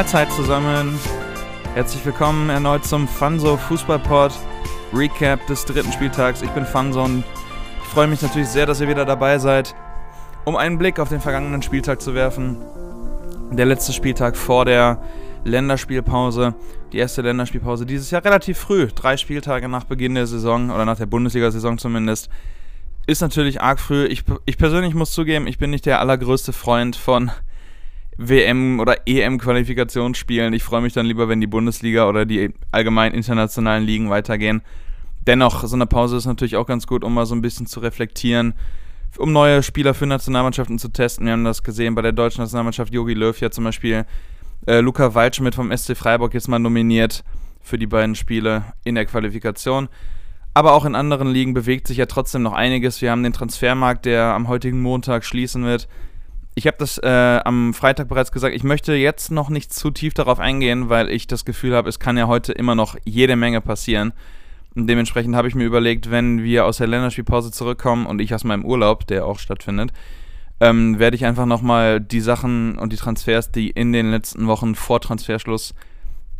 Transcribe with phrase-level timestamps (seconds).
[0.00, 0.98] Mahlzeit zusammen.
[1.74, 4.32] Herzlich willkommen erneut zum Fanso Fußballport
[4.94, 6.40] Recap des dritten Spieltags.
[6.40, 7.22] Ich bin Fanso und
[7.82, 9.74] ich freue mich natürlich sehr, dass ihr wieder dabei seid,
[10.46, 12.56] um einen Blick auf den vergangenen Spieltag zu werfen.
[13.50, 15.02] Der letzte Spieltag vor der
[15.44, 16.54] Länderspielpause.
[16.94, 20.96] Die erste Länderspielpause dieses Jahr relativ früh, drei Spieltage nach Beginn der Saison oder nach
[20.96, 22.30] der Bundesliga-Saison zumindest.
[23.06, 24.06] Ist natürlich arg früh.
[24.06, 27.30] Ich, ich persönlich muss zugeben, ich bin nicht der allergrößte Freund von
[28.20, 30.52] WM- oder EM-Qualifikationsspielen.
[30.52, 34.60] Ich freue mich dann lieber, wenn die Bundesliga oder die allgemein internationalen Ligen weitergehen.
[35.26, 37.80] Dennoch, so eine Pause ist natürlich auch ganz gut, um mal so ein bisschen zu
[37.80, 38.54] reflektieren,
[39.16, 41.26] um neue Spieler für Nationalmannschaften zu testen.
[41.26, 42.92] Wir haben das gesehen bei der deutschen Nationalmannschaft.
[42.92, 44.04] Jogi Löw ja zum Beispiel
[44.66, 47.24] äh, Luca Waldschmidt vom SC Freiburg jetzt mal nominiert
[47.62, 49.88] für die beiden Spiele in der Qualifikation.
[50.52, 53.00] Aber auch in anderen Ligen bewegt sich ja trotzdem noch einiges.
[53.00, 55.88] Wir haben den Transfermarkt, der am heutigen Montag schließen wird
[56.60, 60.12] ich habe das äh, am Freitag bereits gesagt, ich möchte jetzt noch nicht zu tief
[60.12, 63.62] darauf eingehen, weil ich das Gefühl habe, es kann ja heute immer noch jede Menge
[63.62, 64.12] passieren.
[64.74, 68.44] Und dementsprechend habe ich mir überlegt, wenn wir aus der Länderspielpause zurückkommen und ich aus
[68.44, 69.94] meinem Urlaub, der auch stattfindet,
[70.60, 74.74] ähm, werde ich einfach nochmal die Sachen und die Transfers, die in den letzten Wochen
[74.74, 75.74] vor Transferschluss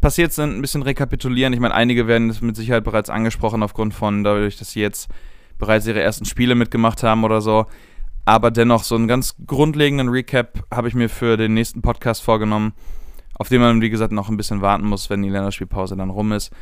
[0.02, 1.54] passiert sind, ein bisschen rekapitulieren.
[1.54, 5.08] Ich meine, einige werden es mit Sicherheit bereits angesprochen, aufgrund von dadurch, dass sie jetzt
[5.58, 7.64] bereits ihre ersten Spiele mitgemacht haben oder so.
[8.30, 12.74] Aber dennoch, so einen ganz grundlegenden Recap habe ich mir für den nächsten Podcast vorgenommen,
[13.34, 16.30] auf den man, wie gesagt, noch ein bisschen warten muss, wenn die Länderspielpause dann rum
[16.30, 16.52] ist.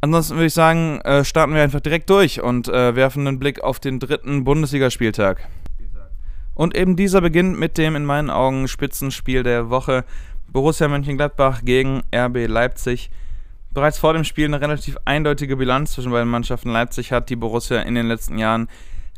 [0.00, 3.62] Ansonsten würde ich sagen, äh, starten wir einfach direkt durch und äh, werfen einen Blick
[3.62, 5.46] auf den dritten Bundesligaspieltag.
[6.54, 10.06] Und eben dieser beginnt mit dem in meinen Augen Spitzenspiel der Woche.
[10.48, 13.10] Borussia Mönchengladbach gegen RB Leipzig.
[13.74, 16.70] Bereits vor dem Spiel eine relativ eindeutige Bilanz zwischen beiden Mannschaften.
[16.70, 18.68] Leipzig hat die Borussia in den letzten Jahren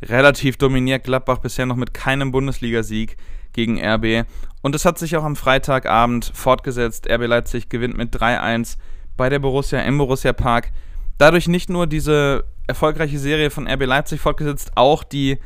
[0.09, 3.17] relativ dominiert Gladbach bisher noch mit keinem Bundesligasieg
[3.53, 4.25] gegen RB.
[4.61, 7.09] Und es hat sich auch am Freitagabend fortgesetzt.
[7.09, 8.77] RB Leipzig gewinnt mit 3-1
[9.17, 10.71] bei der Borussia im Borussia Park.
[11.17, 15.37] Dadurch nicht nur diese erfolgreiche Serie von RB Leipzig fortgesetzt, auch die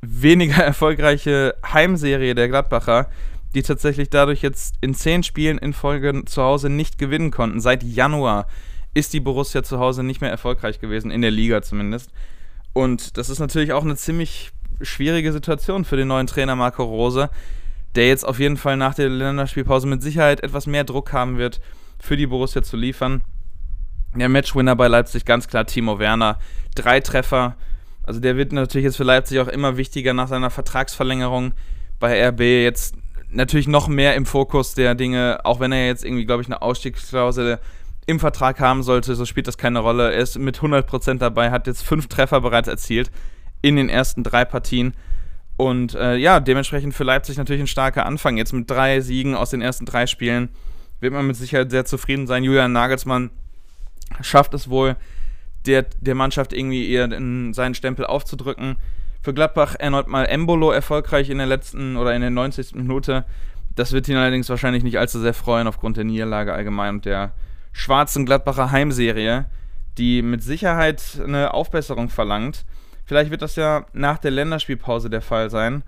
[0.00, 3.08] weniger erfolgreiche Heimserie der Gladbacher,
[3.54, 7.60] die tatsächlich dadurch jetzt in zehn Spielen in Folge zu Hause nicht gewinnen konnten.
[7.60, 8.46] Seit Januar
[8.94, 12.10] ist die Borussia zu Hause nicht mehr erfolgreich gewesen, in der Liga zumindest.
[12.78, 17.28] Und das ist natürlich auch eine ziemlich schwierige Situation für den neuen Trainer Marco Rose,
[17.96, 21.60] der jetzt auf jeden Fall nach der Länderspielpause mit Sicherheit etwas mehr Druck haben wird,
[21.98, 23.22] für die Borussia zu liefern.
[24.14, 26.38] Der Matchwinner bei Leipzig ganz klar Timo Werner.
[26.76, 27.56] Drei Treffer.
[28.04, 31.54] Also der wird natürlich jetzt für Leipzig auch immer wichtiger nach seiner Vertragsverlängerung
[31.98, 32.40] bei RB.
[32.62, 32.94] Jetzt
[33.28, 36.62] natürlich noch mehr im Fokus der Dinge, auch wenn er jetzt irgendwie, glaube ich, eine
[36.62, 37.58] Ausstiegsklausel
[38.08, 40.10] im Vertrag haben sollte, so spielt das keine Rolle.
[40.14, 43.10] Er ist mit 100% dabei, hat jetzt fünf Treffer bereits erzielt
[43.60, 44.94] in den ersten drei Partien.
[45.58, 48.38] Und äh, ja, dementsprechend für Leipzig natürlich ein starker Anfang.
[48.38, 50.48] Jetzt mit drei Siegen aus den ersten drei Spielen
[51.00, 52.44] wird man mit Sicherheit sehr zufrieden sein.
[52.44, 53.28] Julian Nagelsmann
[54.22, 54.96] schafft es wohl,
[55.66, 58.76] der, der Mannschaft irgendwie eher in seinen Stempel aufzudrücken.
[59.20, 62.74] Für Gladbach erneut mal Embolo erfolgreich in der letzten oder in der 90.
[62.74, 63.26] Minute.
[63.74, 67.34] Das wird ihn allerdings wahrscheinlich nicht allzu sehr freuen aufgrund der Niederlage allgemein und der
[67.78, 69.46] schwarzen Gladbacher Heimserie,
[69.98, 72.64] die mit Sicherheit eine Aufbesserung verlangt.
[73.04, 75.84] Vielleicht wird das ja nach der Länderspielpause der Fall sein.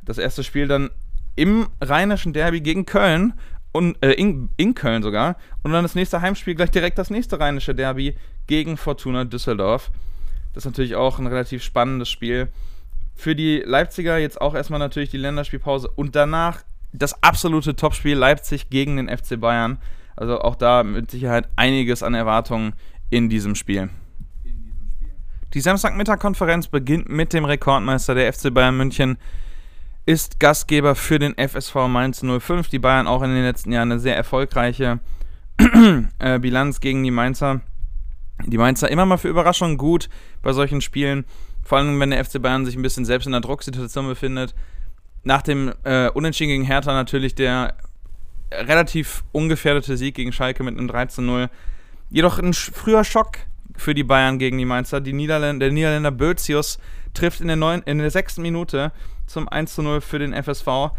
[0.00, 0.90] Das erste Spiel dann
[1.36, 3.34] im rheinischen Derby gegen Köln
[3.72, 5.36] und äh, in, in Köln sogar.
[5.62, 8.16] Und dann das nächste Heimspiel gleich direkt das nächste rheinische Derby
[8.46, 9.90] gegen Fortuna Düsseldorf.
[10.54, 12.48] Das ist natürlich auch ein relativ spannendes Spiel.
[13.14, 16.62] Für die Leipziger jetzt auch erstmal natürlich die Länderspielpause und danach
[16.92, 19.78] das absolute Topspiel Leipzig gegen den FC Bayern.
[20.16, 22.74] Also auch da mit Sicherheit einiges an Erwartungen
[23.10, 23.90] in diesem Spiel.
[25.54, 29.18] Die Samstagmittag-Konferenz beginnt mit dem Rekordmeister der FC Bayern München,
[30.06, 32.68] ist Gastgeber für den FSV Mainz 05.
[32.68, 35.00] Die Bayern auch in den letzten Jahren eine sehr erfolgreiche
[36.18, 37.60] äh, Bilanz gegen die Mainzer.
[38.44, 40.08] Die Mainzer immer mal für Überraschungen gut
[40.42, 41.24] bei solchen Spielen,
[41.62, 44.54] vor allem wenn der FC Bayern sich ein bisschen selbst in der Drucksituation befindet.
[45.22, 47.74] Nach dem äh, Unentschieden gegen Hertha natürlich der
[48.52, 51.48] relativ ungefährdete Sieg gegen Schalke mit einem 3 zu 0.
[52.10, 53.38] Jedoch ein früher Schock
[53.76, 55.00] für die Bayern gegen die Mainzer.
[55.00, 56.78] Die Niederländer, der Niederländer Bözius
[57.12, 58.92] trifft in der, neun, in der sechsten Minute
[59.26, 60.92] zum 1 zu 0 für den FSV.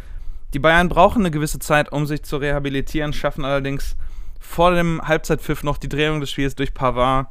[0.53, 3.95] Die Bayern brauchen eine gewisse Zeit, um sich zu rehabilitieren, schaffen allerdings
[4.39, 7.27] vor dem Halbzeitpfiff noch die Drehung des Spiels durch Pavard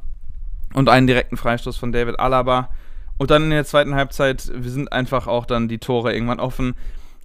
[0.74, 2.70] und einen direkten Freistoß von David Alaba.
[3.16, 6.74] Und dann in der zweiten Halbzeit sind einfach auch dann die Tore irgendwann offen.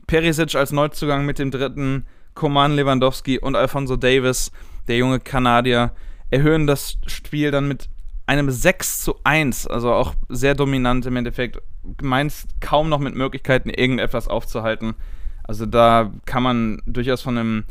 [0.07, 2.05] Perisic als Neuzugang mit dem dritten
[2.39, 4.53] Koman Lewandowski und Alfonso Davis,
[4.87, 5.91] der junge Kanadier,
[6.29, 7.89] erhöhen das Spiel dann mit
[8.27, 11.61] einem 6 zu 1, also auch sehr dominant im Endeffekt.
[12.01, 14.95] Mainz kaum noch mit Möglichkeiten, irgendetwas aufzuhalten.
[15.43, 17.65] Also da kann man durchaus von einem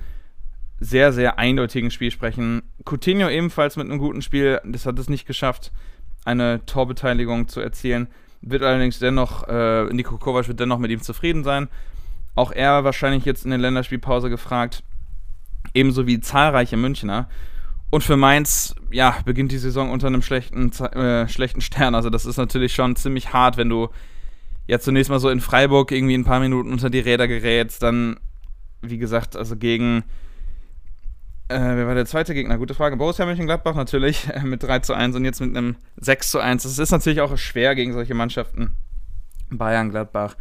[0.81, 2.61] sehr, sehr eindeutigen Spiel sprechen.
[2.85, 5.73] Coutinho ebenfalls mit einem guten Spiel, das hat es nicht geschafft,
[6.27, 8.09] eine Torbeteiligung zu erzielen.
[8.43, 11.69] Wird allerdings dennoch, äh, Niko Kovac wird dennoch mit ihm zufrieden sein.
[12.39, 14.85] Auch er wahrscheinlich jetzt in der Länderspielpause gefragt,
[15.75, 17.29] ebenso wie zahlreiche Münchner.
[17.91, 21.97] Und für Mainz, ja, beginnt die Saison unter einem schlechten, äh, schlechten Stern.
[21.97, 23.89] Also das ist natürlich schon ziemlich hart, wenn du
[24.69, 28.21] ja zunächst mal so in Freiburg irgendwie ein paar Minuten unter die Räder gerätst, dann,
[28.83, 30.05] wie gesagt, also gegen
[31.49, 32.57] äh, wer war der zweite Gegner?
[32.57, 32.97] Gute Frage.
[32.97, 36.65] Borussia Mönchengladbach natürlich äh, mit 3 zu 1 und jetzt mit einem 6 zu 1.
[36.67, 38.77] Es ist natürlich auch schwer gegen solche Mannschaften.
[39.51, 40.37] Bayern, Gladbach.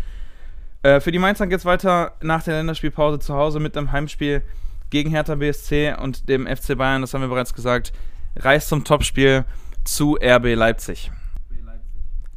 [0.84, 4.44] Äh, für die Mainzer geht es weiter nach der Länderspielpause zu Hause mit einem Heimspiel
[4.90, 7.92] gegen Hertha BSC und dem FC Bayern, das haben wir bereits gesagt,
[8.36, 9.46] reist zum Topspiel
[9.84, 11.12] zu RB Leipzig.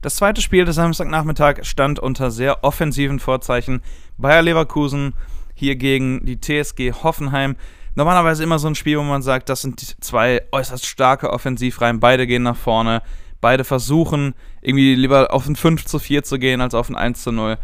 [0.03, 3.83] Das zweite Spiel des Samstagnachmittag stand unter sehr offensiven Vorzeichen.
[4.17, 5.13] Bayer Leverkusen
[5.55, 7.57] hier gegen die TSG Hoffenheim
[7.95, 12.27] normalerweise immer so ein Spiel, wo man sagt, das sind zwei äußerst starke Offensivreihen, beide
[12.27, 13.03] gehen nach vorne,
[13.43, 17.23] beide versuchen irgendwie lieber auf ein 5 zu 4 zu gehen als auf ein 1
[17.23, 17.59] zu 0.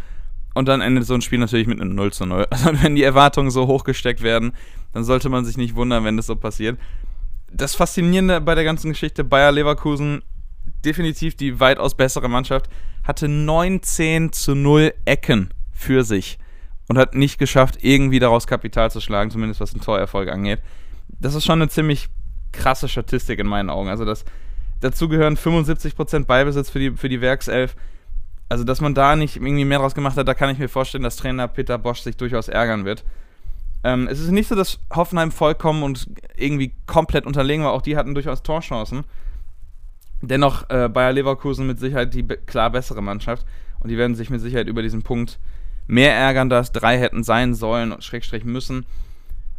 [0.56, 2.46] Und dann endet so ein Spiel natürlich mit einem 0 zu 0.
[2.50, 4.52] Also wenn die Erwartungen so hoch gesteckt werden,
[4.94, 6.78] dann sollte man sich nicht wundern, wenn das so passiert.
[7.52, 10.22] Das Faszinierende bei der ganzen Geschichte, Bayer Leverkusen,
[10.82, 12.70] definitiv die weitaus bessere Mannschaft,
[13.04, 16.38] hatte 19 zu 0 Ecken für sich
[16.88, 20.60] und hat nicht geschafft, irgendwie daraus Kapital zu schlagen, zumindest was den Torerfolg angeht.
[21.20, 22.08] Das ist schon eine ziemlich
[22.52, 23.90] krasse Statistik in meinen Augen.
[23.90, 24.24] Also das,
[24.80, 27.76] dazu gehören 75% Ballbesitz für die, für die Werkself.
[28.48, 31.02] Also, dass man da nicht irgendwie mehr draus gemacht hat, da kann ich mir vorstellen,
[31.02, 33.04] dass Trainer Peter Bosch sich durchaus ärgern wird.
[33.82, 37.72] Ähm, es ist nicht so, dass Hoffenheim vollkommen und irgendwie komplett unterlegen war.
[37.72, 39.04] Auch die hatten durchaus Torchancen.
[40.22, 43.46] Dennoch äh, Bayer Leverkusen mit Sicherheit die klar bessere Mannschaft.
[43.80, 45.38] Und die werden sich mit Sicherheit über diesen Punkt
[45.86, 48.86] mehr ärgern, dass drei hätten sein sollen und Schrägstrich müssen.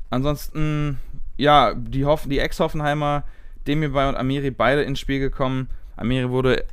[0.09, 0.99] Ansonsten,
[1.37, 3.23] ja, die, die Ex-Hoffenheimer,
[3.67, 5.69] Demirbay und Amiri beide ins Spiel gekommen.
[5.95, 6.65] Amiri wurde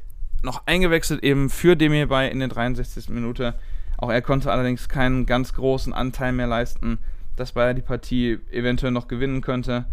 [0.44, 3.08] noch eingewechselt eben für Demirbay in der 63.
[3.08, 3.54] Minute.
[3.96, 6.98] Auch er konnte allerdings keinen ganz großen Anteil mehr leisten,
[7.36, 9.86] dass Bayer die Partie eventuell noch gewinnen könnte.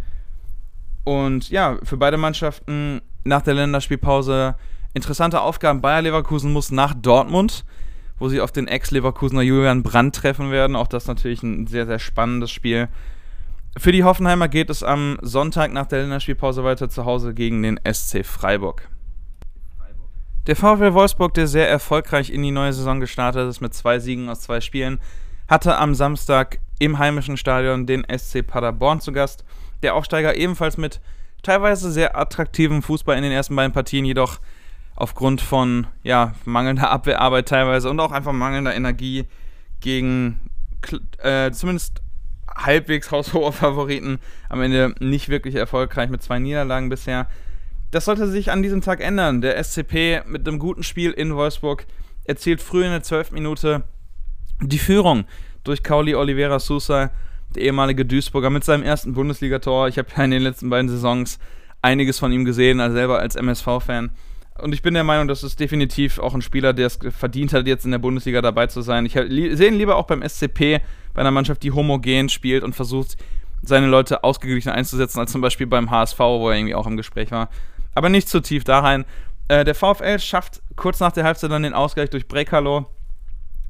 [1.03, 4.55] Und ja, für beide Mannschaften nach der Länderspielpause
[4.93, 5.81] interessante Aufgaben.
[5.81, 7.63] Bayer Leverkusen muss nach Dortmund
[8.21, 10.75] wo sie auf den Ex-Leverkusener Julian Brandt treffen werden.
[10.75, 12.87] Auch das natürlich ein sehr, sehr spannendes Spiel.
[13.75, 17.79] Für die Hoffenheimer geht es am Sonntag nach der Länderspielpause weiter zu Hause gegen den
[17.83, 18.87] SC Freiburg.
[20.47, 24.27] Der VfL Wolfsburg, der sehr erfolgreich in die neue Saison gestartet ist mit zwei Siegen
[24.27, 24.99] aus zwei Spielen,
[25.47, 29.45] hatte am Samstag im heimischen Stadion den SC Paderborn zu Gast.
[29.83, 30.99] Der Aufsteiger ebenfalls mit
[31.43, 34.39] teilweise sehr attraktivem Fußball in den ersten beiden Partien, jedoch
[34.95, 39.27] aufgrund von ja, mangelnder Abwehrarbeit teilweise und auch einfach mangelnder Energie
[39.79, 40.39] gegen
[41.19, 42.01] äh, zumindest
[42.47, 47.27] halbwegs haushohe Favoriten am Ende nicht wirklich erfolgreich mit zwei Niederlagen bisher.
[47.91, 49.41] Das sollte sich an diesem Tag ändern.
[49.41, 51.85] Der SCP mit einem guten Spiel in Wolfsburg
[52.23, 53.31] erzielt früh in der 12.
[53.31, 53.83] Minute
[54.61, 55.25] die Führung
[55.65, 57.11] durch Kauli Oliveira Sousa,
[57.53, 59.89] der ehemalige Duisburger, mit seinem ersten Bundesligator.
[59.89, 61.37] Ich habe ja in den letzten beiden Saisons
[61.81, 64.11] einiges von ihm gesehen, also selber als MSV-Fan.
[64.61, 67.67] Und ich bin der Meinung, das ist definitiv auch ein Spieler, der es verdient hat,
[67.67, 69.05] jetzt in der Bundesliga dabei zu sein.
[69.05, 70.79] Ich sehe ihn lieber auch beim SCP,
[71.13, 73.17] bei einer Mannschaft, die homogen spielt und versucht,
[73.63, 77.31] seine Leute ausgeglichen einzusetzen, als zum Beispiel beim HSV, wo er irgendwie auch im Gespräch
[77.31, 77.49] war.
[77.93, 79.05] Aber nicht zu tief da rein.
[79.47, 82.85] Äh, der VfL schafft kurz nach der Halbzeit dann den Ausgleich durch Brekalo.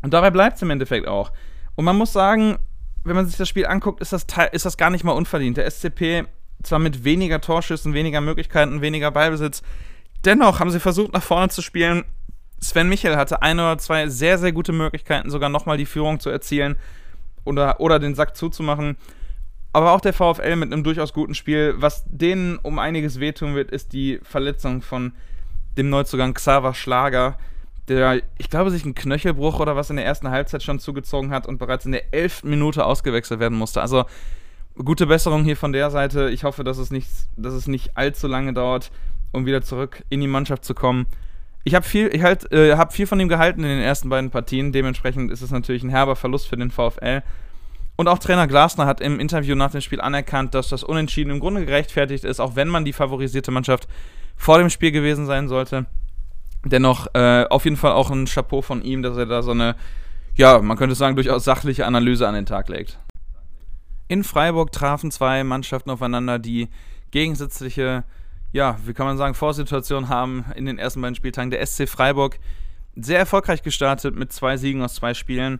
[0.02, 1.32] Und dabei bleibt es im Endeffekt auch.
[1.76, 2.58] Und man muss sagen,
[3.04, 5.58] wenn man sich das Spiel anguckt, ist das, ist das gar nicht mal unverdient.
[5.58, 6.26] Der SCP
[6.64, 9.64] zwar mit weniger Torschüssen, weniger Möglichkeiten, weniger Ballbesitz,
[10.26, 12.06] Dennoch haben sie versucht, nach vorne zu spielen.
[12.60, 16.30] Sven Michel hatte ein oder zwei sehr, sehr gute Möglichkeiten, sogar nochmal die Führung zu
[16.30, 16.76] erzielen
[17.44, 18.98] oder, oder den Sack zuzumachen.
[19.74, 21.76] Aber auch der VfL mit einem durchaus guten Spiel.
[21.78, 25.14] Was denen um einiges wehtun wird, ist die Verletzung von
[25.78, 27.38] dem Neuzugang Xaver Schlager,
[27.88, 31.48] der, ich glaube, sich einen Knöchelbruch oder was in der ersten Halbzeit schon zugezogen hat
[31.48, 33.82] und bereits in der elften Minute ausgewechselt werden musste.
[33.82, 34.06] Also
[34.76, 36.30] gute Besserung hier von der Seite.
[36.30, 38.92] Ich hoffe, dass es nicht, dass es nicht allzu lange dauert
[39.32, 41.08] um wieder zurück in die Mannschaft zu kommen.
[41.64, 44.72] Ich habe viel, halt, äh, hab viel von ihm gehalten in den ersten beiden Partien.
[44.72, 47.22] Dementsprechend ist es natürlich ein herber Verlust für den VfL.
[48.02, 51.40] Und auch Trainer Glasner hat im Interview nach dem Spiel anerkannt, dass das Unentschieden im
[51.40, 53.88] Grunde gerechtfertigt ist, auch wenn man die favorisierte Mannschaft
[54.36, 55.86] vor dem Spiel gewesen sein sollte.
[56.66, 59.76] Dennoch äh, auf jeden Fall auch ein Chapeau von ihm, dass er da so eine,
[60.34, 62.98] ja, man könnte sagen, durchaus sachliche Analyse an den Tag legt.
[64.08, 66.70] In Freiburg trafen zwei Mannschaften aufeinander, die
[67.12, 68.04] gegensätzliche
[68.52, 71.52] ja, wie kann man sagen, Vorsituation haben in den ersten beiden Spieltagen.
[71.52, 72.40] Der SC Freiburg
[72.96, 75.60] sehr erfolgreich gestartet mit zwei Siegen aus zwei Spielen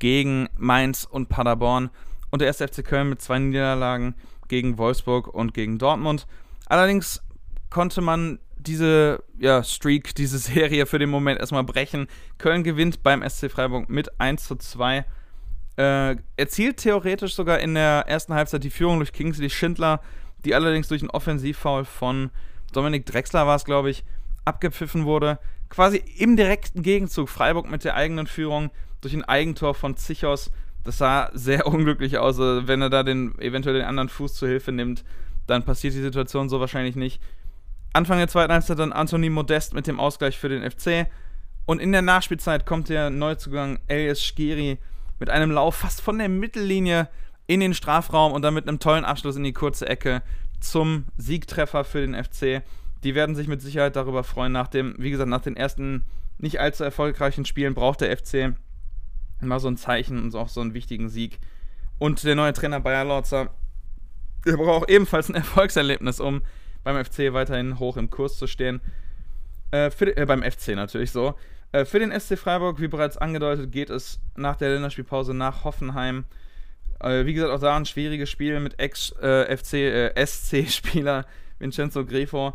[0.00, 1.90] gegen Mainz und Paderborn.
[2.30, 2.58] Und der 1.
[2.58, 4.14] FC Köln mit zwei Niederlagen
[4.48, 6.26] gegen Wolfsburg und gegen Dortmund.
[6.66, 7.22] Allerdings
[7.70, 12.08] konnte man diese ja, Streak, diese Serie für den Moment erstmal brechen.
[12.38, 15.04] Köln gewinnt beim SC Freiburg mit 1 zu 2.
[15.76, 20.00] Äh, erzielt theoretisch sogar in der ersten Halbzeit die Führung durch Kingsley Schindler,
[20.44, 22.30] die allerdings durch einen Offensivfoul von
[22.72, 24.04] Dominik Drexler war es, glaube ich,
[24.44, 25.38] abgepfiffen wurde.
[25.68, 30.50] Quasi im direkten Gegenzug Freiburg mit der eigenen Führung durch ein Eigentor von Zichos.
[30.84, 32.38] Das sah sehr unglücklich aus.
[32.38, 35.04] Also wenn er da den, eventuell den anderen Fuß zur Hilfe nimmt,
[35.46, 37.20] dann passiert die Situation so wahrscheinlich nicht.
[37.92, 41.10] Anfang der zweiten Halbzeit dann Anthony Modest mit dem Ausgleich für den FC.
[41.66, 44.78] Und in der Nachspielzeit kommt der Neuzugang Elias Skiri
[45.18, 47.08] mit einem Lauf fast von der Mittellinie
[47.46, 50.22] in den Strafraum und dann mit einem tollen Abschluss in die kurze Ecke
[50.60, 52.62] zum Siegtreffer für den FC.
[53.02, 54.52] Die werden sich mit Sicherheit darüber freuen.
[54.52, 56.04] Nach dem, wie gesagt, nach den ersten
[56.38, 58.54] nicht allzu erfolgreichen Spielen braucht der FC
[59.48, 61.38] mal so ein Zeichen und auch so einen wichtigen Sieg.
[61.98, 63.50] Und der neue Trainer Bayer Lorzer,
[64.46, 66.42] der braucht ebenfalls ein Erfolgserlebnis, um
[66.82, 68.80] beim FC weiterhin hoch im Kurs zu stehen.
[69.70, 71.34] Äh, für, äh, beim FC natürlich so.
[71.72, 76.24] Äh, für den SC Freiburg, wie bereits angedeutet, geht es nach der Länderspielpause nach Hoffenheim.
[77.00, 81.24] Äh, wie gesagt, auch da ein schwieriges Spiel mit Ex-FC-SC-Spieler äh,
[81.60, 82.54] Vincenzo Grifo.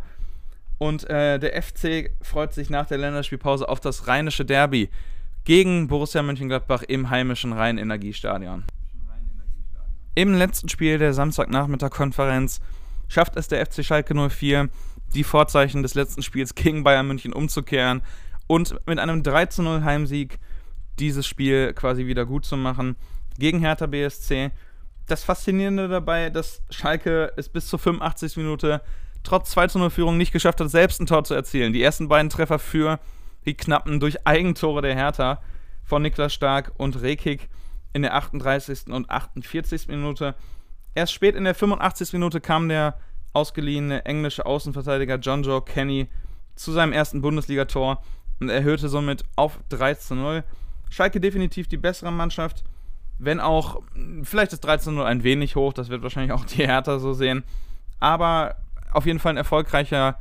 [0.78, 4.90] Und äh, der FC freut sich nach der Länderspielpause auf das rheinische Derby
[5.46, 8.64] gegen Borussia Mönchengladbach im heimischen Rhein-Energiestadion.
[10.16, 12.62] Im letzten Spiel der Samstagnachmittag-Konferenz
[13.08, 14.70] schafft es der FC Schalke 04,
[15.14, 18.02] die Vorzeichen des letzten Spiels gegen Bayern München umzukehren
[18.48, 20.40] und mit einem 3 0 Heimsieg
[21.00, 22.96] dieses Spiel quasi wieder gut zu machen
[23.38, 24.52] gegen Hertha BSC.
[25.08, 28.38] Das Faszinierende dabei, dass Schalke es bis zur 85.
[28.38, 28.82] Minute
[29.24, 31.74] trotz 2 0 Führung nicht geschafft hat, selbst ein Tor zu erzielen.
[31.74, 33.00] Die ersten beiden Treffer für
[33.46, 35.42] die Knappen durch Eigentore der Hertha
[35.84, 37.50] von Niklas Stark und Rekik
[37.94, 38.88] in der 38.
[38.88, 39.88] und 48.
[39.88, 40.36] Minute.
[40.96, 42.14] Erst spät in der 85.
[42.14, 42.98] Minute kam der
[43.34, 46.08] ausgeliehene englische Außenverteidiger John Joe Kenny
[46.56, 48.02] zu seinem ersten Bundesligator
[48.40, 50.44] und erhöhte somit auf 3 zu 0.
[50.90, 52.64] Schalke definitiv die bessere Mannschaft,
[53.18, 53.82] wenn auch
[54.24, 57.14] vielleicht ist 3 zu 0 ein wenig hoch, das wird wahrscheinlich auch die Hertha so
[57.14, 57.44] sehen,
[58.00, 58.58] aber
[58.92, 60.18] auf jeden Fall ein erfolgreicher,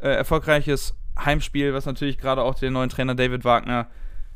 [0.00, 0.94] äh, erfolgreiches
[1.24, 3.88] Heimspiel, was natürlich gerade auch den neuen Trainer David Wagner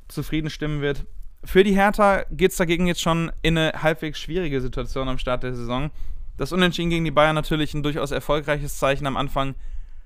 [0.08, 1.06] zufrieden stimmen wird.
[1.44, 5.42] Für die Hertha geht es dagegen jetzt schon in eine halbwegs schwierige Situation am Start
[5.42, 5.90] der Saison.
[6.36, 9.54] Das Unentschieden gegen die Bayern natürlich ein durchaus erfolgreiches Zeichen am Anfang.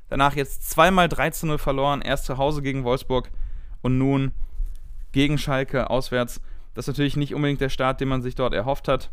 [0.08, 3.30] Danach jetzt zweimal 13-0 verloren, erst zu Hause gegen Wolfsburg
[3.82, 4.32] und nun
[5.12, 6.40] gegen Schalke auswärts.
[6.74, 9.10] Das ist natürlich nicht unbedingt der Start, den man sich dort erhofft hat.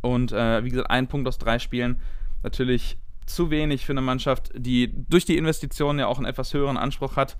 [0.00, 2.00] Und äh, wie gesagt, ein Punkt aus drei Spielen.
[2.42, 6.76] Natürlich zu wenig für eine Mannschaft, die durch die Investitionen ja auch einen etwas höheren
[6.76, 7.36] Anspruch hat.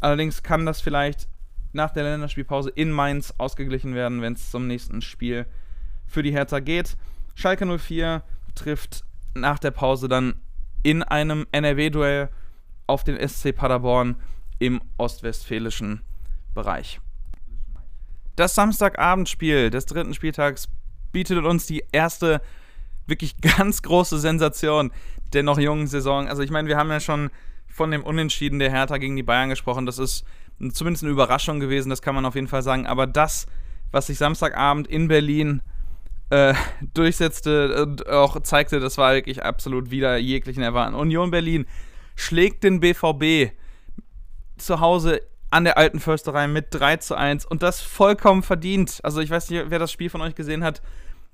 [0.00, 1.28] Allerdings kann das vielleicht
[1.72, 5.46] nach der Länderspielpause in Mainz ausgeglichen werden, wenn es zum nächsten Spiel
[6.06, 6.96] für die Hertha geht.
[7.34, 8.22] Schalke 04
[8.54, 9.04] trifft
[9.34, 10.34] nach der Pause dann
[10.82, 12.30] in einem NRW-Duell
[12.86, 14.16] auf den SC Paderborn
[14.58, 16.00] im ostwestfälischen
[16.54, 17.00] Bereich.
[18.36, 20.68] Das Samstagabendspiel des dritten Spieltags
[21.12, 22.40] bietet uns die erste
[23.06, 24.92] wirklich ganz große Sensation
[25.32, 26.28] der noch jungen Saison.
[26.28, 27.30] Also ich meine, wir haben ja schon
[27.66, 29.86] von dem Unentschieden der Hertha gegen die Bayern gesprochen.
[29.86, 30.24] Das ist
[30.72, 32.86] zumindest eine Überraschung gewesen, das kann man auf jeden Fall sagen.
[32.86, 33.46] Aber das,
[33.90, 35.62] was sich Samstagabend in Berlin
[36.30, 36.54] äh,
[36.94, 40.94] durchsetzte und auch zeigte, das war wirklich absolut wieder jeglichen Erwarten.
[40.94, 41.66] Union Berlin
[42.14, 43.52] schlägt den BVB
[44.56, 45.20] zu Hause
[45.50, 49.00] an der alten Försterei mit 3 zu 1 und das vollkommen verdient.
[49.02, 50.82] Also ich weiß nicht, wer das Spiel von euch gesehen hat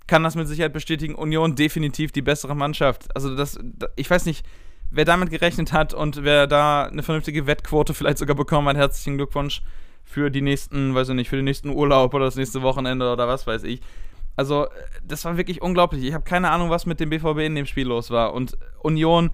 [0.07, 1.15] kann das mit Sicherheit bestätigen.
[1.15, 3.15] Union definitiv die bessere Mannschaft.
[3.15, 3.59] Also das,
[3.97, 4.45] ich weiß nicht,
[4.91, 9.17] wer damit gerechnet hat und wer da eine vernünftige Wettquote vielleicht sogar bekommen hat, herzlichen
[9.17, 9.63] Glückwunsch
[10.05, 13.29] für die nächsten, weiß ich nicht, für den nächsten Urlaub oder das nächste Wochenende oder
[13.29, 13.81] was weiß ich.
[14.37, 14.67] Also,
[15.05, 16.03] das war wirklich unglaublich.
[16.05, 18.33] Ich habe keine Ahnung, was mit dem BVB in dem Spiel los war.
[18.33, 19.31] Und Union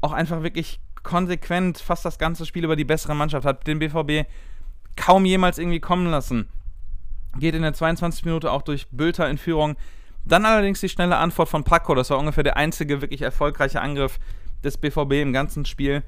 [0.00, 4.28] auch einfach wirklich konsequent fast das ganze Spiel über die bessere Mannschaft hat den BVB
[4.96, 6.48] kaum jemals irgendwie kommen lassen.
[7.38, 8.24] Geht in der 22.
[8.24, 9.76] Minute auch durch Bülter in Führung
[10.28, 11.94] dann allerdings die schnelle Antwort von Paco.
[11.94, 14.18] Das war ungefähr der einzige wirklich erfolgreiche Angriff
[14.62, 16.02] des BVB im ganzen Spiel.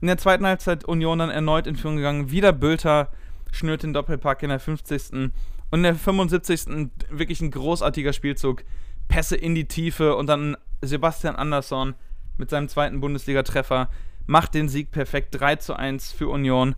[0.00, 2.30] In der zweiten Halbzeit Union dann erneut in Führung gegangen.
[2.30, 3.10] Wieder Bülter
[3.52, 5.12] schnürt den Doppelpack in der 50.
[5.12, 5.32] Und
[5.72, 6.90] in der 75.
[7.10, 8.64] wirklich ein großartiger Spielzug.
[9.08, 11.94] Pässe in die Tiefe und dann Sebastian Andersson
[12.36, 13.90] mit seinem zweiten Bundesliga-Treffer
[14.26, 15.28] macht den Sieg perfekt.
[15.38, 16.74] 3 zu 1 für Union.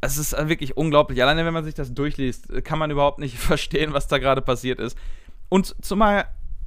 [0.00, 1.22] Es ist wirklich unglaublich.
[1.22, 4.78] Alleine wenn man sich das durchliest, kann man überhaupt nicht verstehen, was da gerade passiert
[4.78, 4.96] ist.
[5.54, 6.24] Und zumal,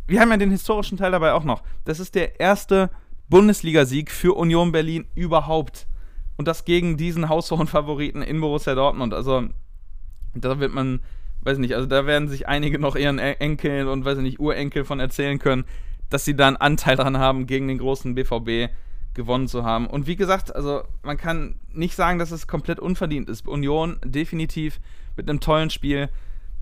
[0.08, 1.62] wir haben ja den historischen Teil dabei auch noch.
[1.84, 2.90] Das ist der erste
[3.28, 5.88] Bundesligasieg für Union Berlin überhaupt.
[6.38, 9.14] Und das gegen diesen haushohen Favoriten in Borussia Dortmund.
[9.14, 9.50] Also,
[10.36, 11.02] da wird man,
[11.42, 15.02] weiß nicht, also da werden sich einige noch ihren Enkeln und, weiß nicht, Urenkel von
[15.02, 15.66] erzählen können.
[16.10, 18.72] dass sie da einen Anteil dran haben, gegen den großen BVB
[19.14, 19.88] gewonnen zu haben.
[19.88, 23.50] Und wie gesagt, also man kann nicht sagen, dass es komplett unverdient ist.
[23.50, 24.80] Union definitiv
[25.18, 26.08] mit einem tollen Spiel.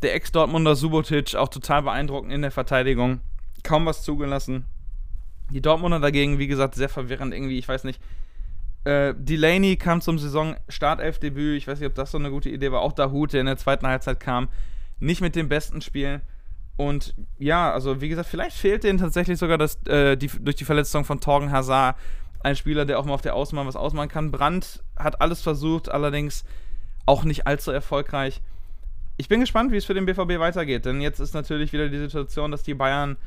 [0.06, 3.22] Der Ex-Dortmunder Subotic auch total beeindruckend in der Verteidigung.
[3.64, 4.66] Kaum was zugelassen.
[5.50, 7.58] Die Dortmunder dagegen, wie gesagt, sehr verwirrend irgendwie.
[7.58, 8.00] Ich weiß nicht.
[8.84, 11.58] Äh, Delaney kam zum Saison-Startelf-Debüt.
[11.58, 12.82] Ich weiß nicht, ob das so eine gute Idee war.
[12.82, 14.50] Auch Dahut, der in der zweiten Halbzeit kam.
[15.00, 16.22] Nicht mit dem besten Spiel.
[16.78, 20.66] Und ja, also wie gesagt, vielleicht fehlt denen tatsächlich sogar das, äh, die, durch die
[20.66, 21.96] Verletzung von Torgen Hazard
[22.44, 24.30] ein Spieler, der auch mal auf der Außenbahn was ausmachen kann.
[24.30, 26.44] Brandt hat alles versucht, allerdings
[27.08, 28.44] auch nicht allzu erfolgreich.
[29.18, 31.98] Ich bin gespannt, wie es für den BVB weitergeht, denn jetzt ist natürlich wieder die
[31.98, 33.18] Situation, dass die Bayern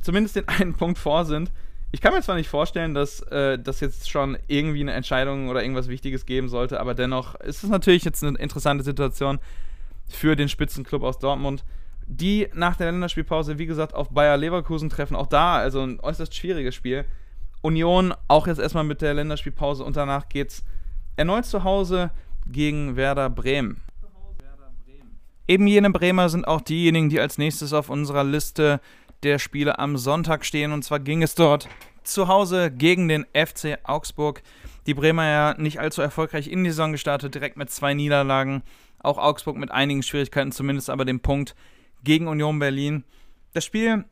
[0.00, 1.52] zumindest den einen Punkt vor sind.
[1.90, 5.62] Ich kann mir zwar nicht vorstellen, dass äh, das jetzt schon irgendwie eine Entscheidung oder
[5.62, 9.38] irgendwas Wichtiges geben sollte, aber dennoch ist es natürlich jetzt eine interessante Situation
[10.06, 11.64] für den Spitzenclub aus Dortmund
[12.08, 15.14] die nach der Länderspielpause, wie gesagt, auf Bayer Leverkusen treffen.
[15.14, 17.04] Auch da, also ein äußerst schwieriges Spiel.
[17.60, 20.64] Union auch jetzt erstmal mit der Länderspielpause und danach geht's
[21.16, 22.10] erneut zu Hause
[22.46, 23.82] gegen Werder Bremen.
[25.48, 28.80] Eben jene Bremer sind auch diejenigen, die als nächstes auf unserer Liste
[29.22, 30.72] der Spiele am Sonntag stehen.
[30.72, 31.68] Und zwar ging es dort
[32.04, 34.42] zu Hause gegen den FC Augsburg.
[34.86, 38.62] Die Bremer ja nicht allzu erfolgreich in die Saison gestartet, direkt mit zwei Niederlagen.
[38.98, 41.54] Auch Augsburg mit einigen Schwierigkeiten, zumindest aber den Punkt
[42.04, 43.04] gegen Union Berlin.
[43.54, 44.04] Das Spiel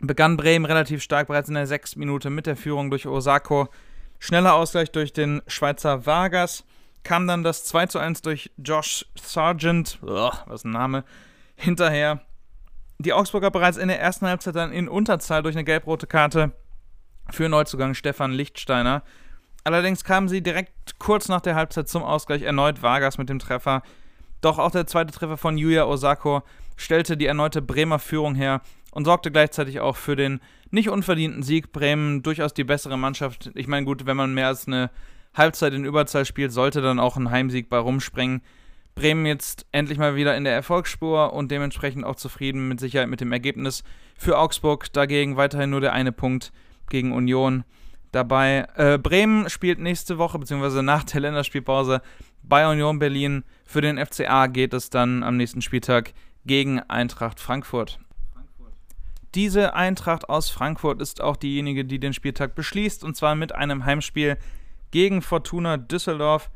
[0.00, 3.68] begann Bremen relativ stark bereits in der sechsten Minute mit der Führung durch Osako.
[4.18, 6.64] Schneller Ausgleich durch den Schweizer Vargas.
[7.04, 11.04] Kam dann das 2 zu 1 durch Josh Sargent, was ein Name,
[11.54, 12.22] hinterher.
[12.98, 16.52] Die Augsburger bereits in der ersten Halbzeit dann in Unterzahl durch eine gelb-rote Karte
[17.30, 19.02] für Neuzugang Stefan Lichtsteiner.
[19.64, 23.82] Allerdings kamen sie direkt kurz nach der Halbzeit zum Ausgleich erneut Vargas mit dem Treffer.
[24.40, 26.42] Doch auch der zweite Treffer von Yuya Osako
[26.76, 28.60] stellte die erneute Bremer Führung her
[28.92, 31.72] und sorgte gleichzeitig auch für den nicht unverdienten Sieg.
[31.72, 33.50] Bremen durchaus die bessere Mannschaft.
[33.54, 34.90] Ich meine, gut, wenn man mehr als eine
[35.34, 38.42] Halbzeit in Überzahl spielt, sollte dann auch ein Heimsieg bei rumspringen.
[38.94, 43.20] Bremen jetzt endlich mal wieder in der Erfolgsspur und dementsprechend auch zufrieden mit Sicherheit mit
[43.20, 43.82] dem Ergebnis.
[44.16, 46.52] Für Augsburg dagegen weiterhin nur der eine Punkt
[46.88, 47.64] gegen Union
[48.12, 48.66] dabei.
[48.76, 52.02] Äh, Bremen spielt nächste Woche, beziehungsweise nach der Länderspielpause
[52.42, 53.42] bei Union Berlin.
[53.64, 56.12] Für den FCA geht es dann am nächsten Spieltag
[56.46, 57.98] gegen Eintracht Frankfurt.
[59.34, 63.84] Diese Eintracht aus Frankfurt ist auch diejenige, die den Spieltag beschließt, und zwar mit einem
[63.84, 64.36] Heimspiel
[64.94, 66.52] gegen Fortuna Düsseldorf.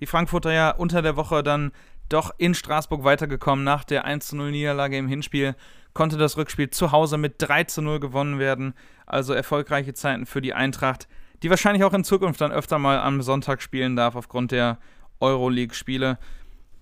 [0.00, 1.70] Die Frankfurter ja unter der Woche dann
[2.08, 3.62] doch in Straßburg weitergekommen.
[3.62, 5.54] Nach der 1-0 Niederlage im Hinspiel
[5.92, 8.72] konnte das Rückspiel zu Hause mit 3-0 gewonnen werden.
[9.04, 11.08] Also erfolgreiche Zeiten für die Eintracht,
[11.42, 14.78] die wahrscheinlich auch in Zukunft dann öfter mal am Sonntag spielen darf aufgrund der
[15.20, 16.18] Euroleague-Spiele.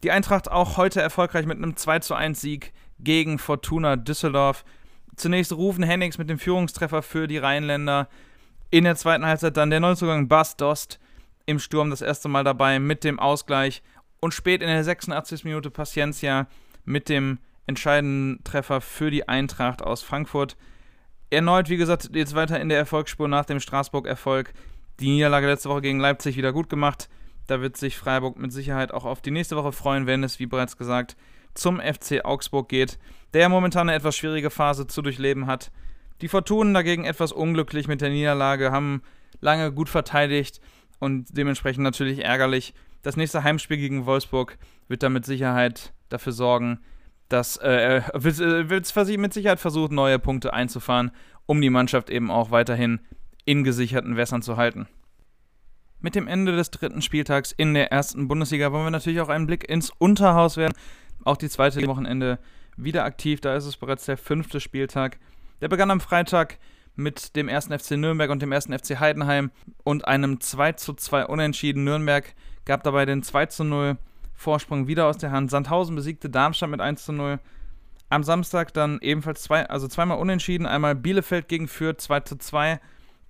[0.05, 4.65] Die Eintracht auch heute erfolgreich mit einem 2 1 Sieg gegen Fortuna Düsseldorf.
[5.17, 8.09] Zunächst Rufen Hennings mit dem Führungstreffer für die Rheinländer.
[8.73, 10.99] In der zweiten Halbzeit dann der Neuzugang Bas Dost
[11.45, 13.83] im Sturm das erste Mal dabei mit dem Ausgleich.
[14.19, 15.45] Und spät in der 86.
[15.45, 16.47] Minute Paciencia
[16.87, 20.57] mit dem entscheidenden Treffer für die Eintracht aus Frankfurt.
[21.29, 24.55] Erneut, wie gesagt, jetzt weiter in der Erfolgsspur nach dem Straßburg-Erfolg.
[25.01, 27.11] Die Niederlage letzte Woche gegen Leipzig wieder gut gemacht.
[27.49, 30.47] Da wird sich Freiburg mit Sicherheit auch auf die nächste Woche freuen, wenn es, wie
[30.47, 31.15] bereits gesagt,
[31.53, 32.99] zum FC Augsburg geht,
[33.35, 35.71] der momentan eine etwas schwierige Phase zu durchleben hat.
[36.23, 39.03] Die Fortunen dagegen etwas unglücklich mit der Niederlage, haben
[39.41, 40.61] lange gut verteidigt
[41.01, 42.75] und dementsprechend natürlich ärgerlich.
[43.03, 44.57] Das nächste Heimspiel gegen Wolfsburg
[44.87, 46.79] wird da mit Sicherheit dafür sorgen,
[47.29, 51.11] dass äh, wird es mit Sicherheit versucht, neue Punkte einzufahren,
[51.47, 53.01] um die Mannschaft eben auch weiterhin
[53.45, 54.87] in gesicherten Wässern zu halten.
[55.99, 59.47] Mit dem Ende des dritten Spieltags in der ersten Bundesliga wollen wir natürlich auch einen
[59.47, 60.75] Blick ins Unterhaus werden.
[61.25, 62.39] Auch die zweite Wochenende
[62.77, 63.41] wieder aktiv.
[63.41, 65.19] Da ist es bereits der fünfte Spieltag.
[65.63, 66.59] Der begann am Freitag
[66.97, 69.53] mit dem ersten FC Nürnberg und dem ersten FC Heidenheim
[69.85, 71.85] und einem 2 zu 2 Unentschieden.
[71.85, 73.97] Nürnberg gab dabei den 2 zu 0
[74.35, 75.53] Vorsprung wieder aus der Hand.
[75.53, 77.39] Sandhausen besiegte Darmstadt mit 1 zu 0.
[78.09, 80.67] Am Samstag dann ebenfalls zwei, also zweimal unentschieden.
[80.67, 82.81] Einmal Bielefeld gegen Fürth 2 zu 2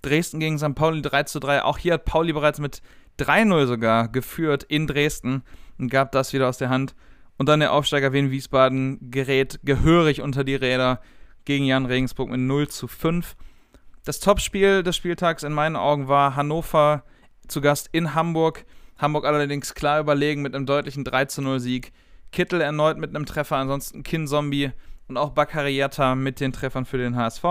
[0.01, 0.73] Dresden gegen St.
[0.73, 1.61] Pauli 3 zu 3.
[1.61, 2.81] Auch hier hat Pauli bereits mit
[3.19, 5.43] 3-0 sogar geführt in Dresden
[5.77, 6.95] und gab das wieder aus der Hand.
[7.37, 10.99] Und dann der Aufsteiger Wien Wiesbaden gerät gehörig unter die Räder
[11.45, 13.35] gegen Jan Regensburg mit 0 zu 5.
[14.05, 17.03] Das Topspiel des Spieltags in meinen Augen war Hannover
[17.47, 18.65] zu Gast in Hamburg.
[18.97, 21.93] Hamburg allerdings klar überlegen mit einem deutlichen 3 zu 0 Sieg.
[22.31, 24.71] Kittel erneut mit einem Treffer, ansonsten Kin Zombie
[25.07, 27.43] und auch Bakariata mit den Treffern für den HSV.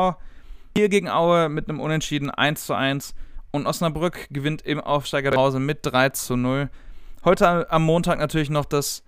[0.76, 3.14] Hier gegen Aue mit einem Unentschieden 1 zu 1
[3.50, 6.70] und Osnabrück gewinnt im Aufsteiger Hause mit 3 zu 0.
[7.24, 9.04] Heute am Montag natürlich noch das,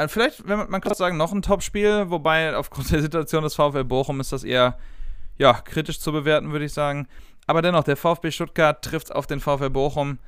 [0.00, 3.54] äh, vielleicht, wenn man, man kann sagen, noch ein Topspiel, wobei aufgrund der Situation des
[3.54, 4.78] VfL Bochum ist das eher
[5.38, 7.08] ja, kritisch zu bewerten, würde ich sagen.
[7.46, 10.18] Aber dennoch, der VfB Stuttgart trifft auf den VfL Bochum.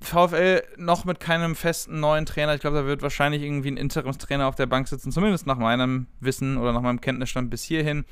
[0.00, 2.54] VfL noch mit keinem festen neuen Trainer.
[2.54, 6.08] Ich glaube, da wird wahrscheinlich irgendwie ein Interimstrainer auf der Bank sitzen, zumindest nach meinem
[6.18, 8.04] Wissen oder nach meinem Kenntnisstand bis hierhin.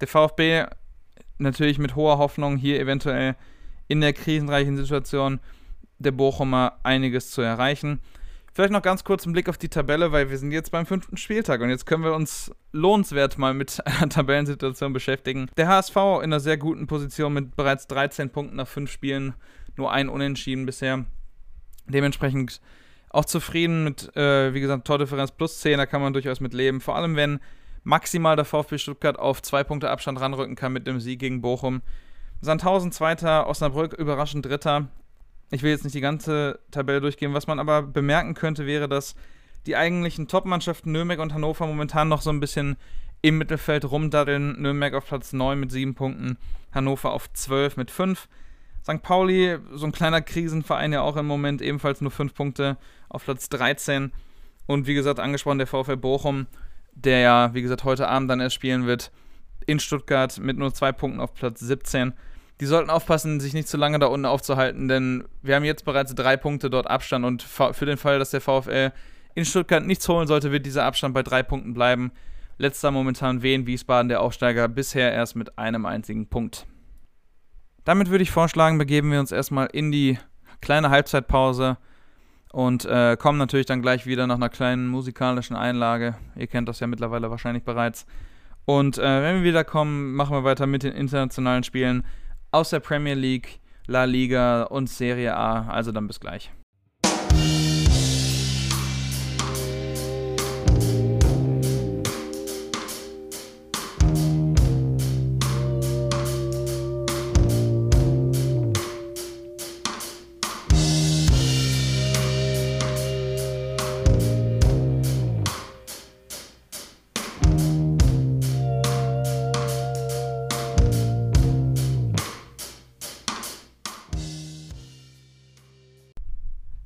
[0.00, 0.66] Der VfB
[1.38, 3.34] natürlich mit hoher Hoffnung hier eventuell
[3.88, 5.40] in der krisenreichen Situation
[5.98, 8.00] der Bochumer einiges zu erreichen.
[8.54, 11.16] Vielleicht noch ganz kurz einen Blick auf die Tabelle, weil wir sind jetzt beim fünften
[11.16, 15.48] Spieltag und jetzt können wir uns lohnenswert mal mit einer Tabellensituation beschäftigen.
[15.56, 19.34] Der HSV in einer sehr guten Position mit bereits 13 Punkten nach fünf Spielen,
[19.76, 21.06] nur ein Unentschieden bisher.
[21.86, 22.60] Dementsprechend
[23.08, 26.80] auch zufrieden mit, äh, wie gesagt, Tordifferenz plus 10, da kann man durchaus mit leben.
[26.80, 27.40] Vor allem, wenn
[27.84, 31.82] maximal der VfB Stuttgart auf zwei Punkte Abstand ranrücken kann mit dem Sieg gegen Bochum.
[32.40, 34.88] Sandhausen Zweiter, Osnabrück überraschend Dritter.
[35.52, 37.34] Ich will jetzt nicht die ganze Tabelle durchgehen.
[37.34, 39.14] Was man aber bemerken könnte, wäre, dass
[39.66, 42.76] die eigentlichen Top-Mannschaften Nürnberg und Hannover momentan noch so ein bisschen
[43.20, 44.60] im Mittelfeld rumdaddeln.
[44.60, 46.36] Nürnberg auf Platz 9 mit 7 Punkten,
[46.72, 48.28] Hannover auf 12 mit 5.
[48.82, 49.02] St.
[49.02, 53.48] Pauli, so ein kleiner Krisenverein ja auch im Moment, ebenfalls nur 5 Punkte auf Platz
[53.48, 54.10] 13.
[54.66, 56.46] Und wie gesagt, angesprochen der VfL Bochum
[56.94, 59.10] der ja, wie gesagt, heute Abend dann erst spielen wird,
[59.66, 62.12] in Stuttgart mit nur zwei Punkten auf Platz 17.
[62.60, 66.14] Die sollten aufpassen, sich nicht zu lange da unten aufzuhalten, denn wir haben jetzt bereits
[66.14, 68.92] drei Punkte dort Abstand und für den Fall, dass der VfL
[69.34, 72.12] in Stuttgart nichts holen sollte, wird dieser Abstand bei drei Punkten bleiben.
[72.58, 76.66] Letzter momentan Wien Wiesbaden, der Aufsteiger, bisher erst mit einem einzigen Punkt.
[77.84, 80.18] Damit würde ich vorschlagen, begeben wir uns erstmal in die
[80.60, 81.78] kleine Halbzeitpause
[82.52, 86.14] und äh, kommen natürlich dann gleich wieder nach einer kleinen musikalischen Einlage.
[86.36, 88.06] Ihr kennt das ja mittlerweile wahrscheinlich bereits.
[88.64, 92.04] Und äh, wenn wir wieder kommen, machen wir weiter mit den internationalen Spielen
[92.52, 95.68] aus der Premier League, La Liga und Serie A.
[95.68, 96.50] Also dann bis gleich.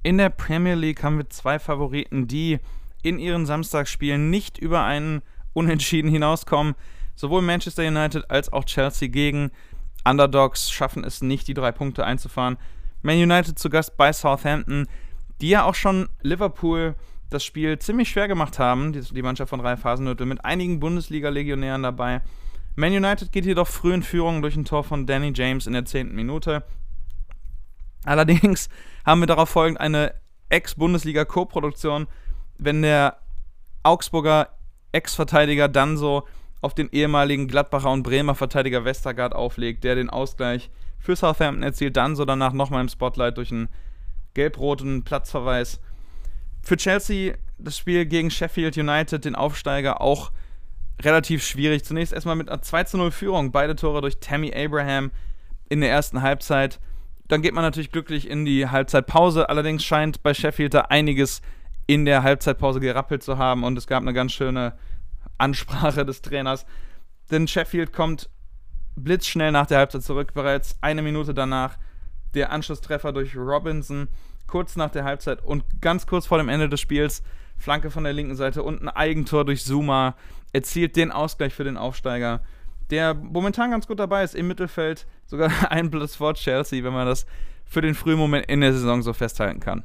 [0.07, 2.61] In der Premier League haben wir zwei Favoriten, die
[3.03, 5.21] in ihren Samstagsspielen nicht über einen
[5.53, 6.77] Unentschieden hinauskommen.
[7.17, 9.51] Sowohl Manchester United als auch Chelsea gegen
[10.05, 12.57] Underdogs schaffen es nicht, die drei Punkte einzufahren.
[13.03, 14.87] Man United zu Gast bei Southampton,
[15.41, 16.95] die ja auch schon Liverpool
[17.31, 22.23] das Spiel ziemlich schwer gemacht haben, die, Mannschaft von Ralf Hasenhüttl, mit einigen Bundesliga-Legionären dabei.
[22.77, 25.85] Man United geht jedoch früh in Führung durch ein Tor von Danny James in der
[25.85, 26.15] 10.
[26.15, 26.63] Minute.
[28.07, 28.69] Allerdings
[29.05, 30.15] haben wir darauf folgend eine
[30.49, 32.07] Ex-Bundesliga-Co-Produktion,
[32.59, 33.19] wenn der
[33.83, 34.49] Augsburger
[34.93, 36.27] Ex-Verteidiger dann so
[36.61, 41.97] auf den ehemaligen Gladbacher und Bremer Verteidiger Westergaard auflegt, der den Ausgleich für Southampton erzielt,
[41.97, 43.69] dann so danach nochmal im Spotlight durch einen
[44.35, 45.81] gelb-roten Platzverweis.
[46.63, 50.31] Für Chelsea das Spiel gegen Sheffield United, den Aufsteiger, auch
[51.03, 51.85] relativ schwierig.
[51.85, 55.11] Zunächst erstmal mit einer 2 0 Führung, beide Tore durch Tammy Abraham
[55.69, 56.81] in der ersten Halbzeit.
[57.29, 59.49] Dann geht man natürlich glücklich in die Halbzeitpause.
[59.49, 61.43] Allerdings scheint bei Sheffield da einiges
[61.87, 64.75] in der Halbzeitpause gerappelt zu haben und es gab eine ganz schöne
[65.39, 66.67] Ansprache des Trainers.
[67.31, 68.29] Denn Sheffield kommt
[68.97, 71.79] blitzschnell nach der Halbzeit zurück, bereits eine Minute danach
[72.35, 74.09] der Anschlusstreffer durch Robinson,
[74.47, 77.23] kurz nach der Halbzeit und ganz kurz vor dem Ende des Spiels
[77.59, 80.15] Flanke von der linken Seite und ein Eigentor durch Zuma
[80.53, 82.41] erzielt den Ausgleich für den Aufsteiger
[82.91, 87.07] der momentan ganz gut dabei ist im Mittelfeld, sogar ein Platz vor Chelsea, wenn man
[87.07, 87.27] das
[87.65, 89.85] für den frühen Moment in der Saison so festhalten kann.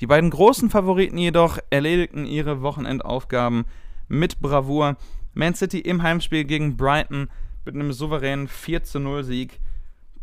[0.00, 3.64] Die beiden großen Favoriten jedoch erledigten ihre Wochenendaufgaben
[4.08, 4.96] mit Bravour.
[5.34, 7.28] Man City im Heimspiel gegen Brighton
[7.64, 9.60] mit einem souveränen 4 0 Sieg.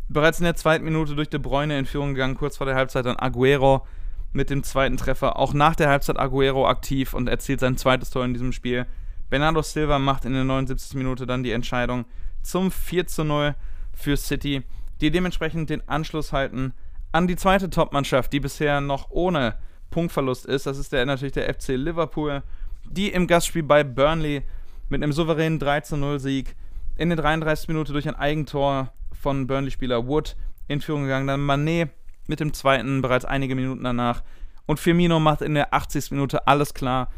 [0.08, 3.06] Bereits in der zweiten Minute durch De Bruyne in Führung gegangen, kurz vor der Halbzeit
[3.06, 3.86] dann Aguero
[4.32, 5.38] mit dem zweiten Treffer.
[5.38, 8.86] Auch nach der Halbzeit Aguero aktiv und erzielt sein zweites Tor in diesem Spiel.
[9.30, 10.94] Bernardo Silva macht in der 79.
[10.94, 12.04] Minute dann die Entscheidung
[12.42, 13.54] zum 4 zu 0
[14.02, 14.62] für City,
[15.00, 16.74] die dementsprechend den Anschluss halten
[17.12, 19.56] an die zweite Topmannschaft, die bisher noch ohne
[19.90, 20.66] Punktverlust ist.
[20.66, 22.42] Das ist der, natürlich der FC Liverpool,
[22.90, 24.42] die im Gastspiel bei Burnley
[24.88, 26.56] mit einem souveränen 3 zu 0 Sieg
[26.96, 27.68] in der 33.
[27.68, 30.36] Minute durch ein Eigentor von Burnley-Spieler Wood
[30.68, 31.26] in Führung gegangen.
[31.26, 31.90] Dann Manet
[32.26, 34.22] mit dem zweiten bereits einige Minuten danach.
[34.66, 36.12] Und Firmino macht in der 80.
[36.12, 37.08] Minute alles klar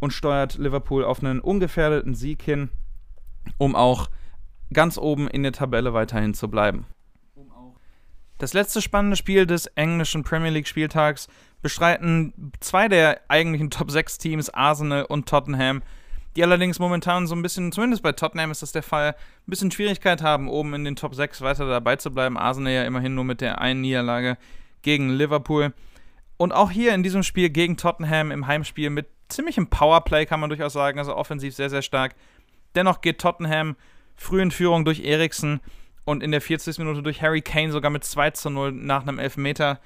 [0.00, 2.70] und steuert Liverpool auf einen ungefährdeten Sieg hin,
[3.58, 4.08] um auch
[4.72, 6.86] ganz oben in der Tabelle weiterhin zu bleiben.
[8.38, 11.28] Das letzte spannende Spiel des englischen Premier League Spieltags
[11.62, 15.82] bestreiten zwei der eigentlichen Top 6 Teams, Arsenal und Tottenham.
[16.34, 19.70] die allerdings momentan so ein bisschen, zumindest bei Tottenham ist das der Fall, ein bisschen
[19.70, 22.38] Schwierigkeit haben, oben in den Top 6 weiter dabei zu bleiben.
[22.38, 24.38] Arsenal ja immerhin nur mit der einen Niederlage
[24.80, 25.74] gegen Liverpool.
[26.38, 30.50] Und auch hier in diesem Spiel gegen Tottenham im Heimspiel mit ziemlichem Powerplay, kann man
[30.50, 32.14] durchaus sagen, also offensiv sehr, sehr stark.
[32.74, 33.76] Dennoch geht Tottenham
[34.16, 35.60] früh in Führung durch Eriksen
[36.04, 36.78] und in der 40.
[36.78, 39.80] Minute durch Harry Kane sogar mit 2 zu 0 nach einem Elfmeter.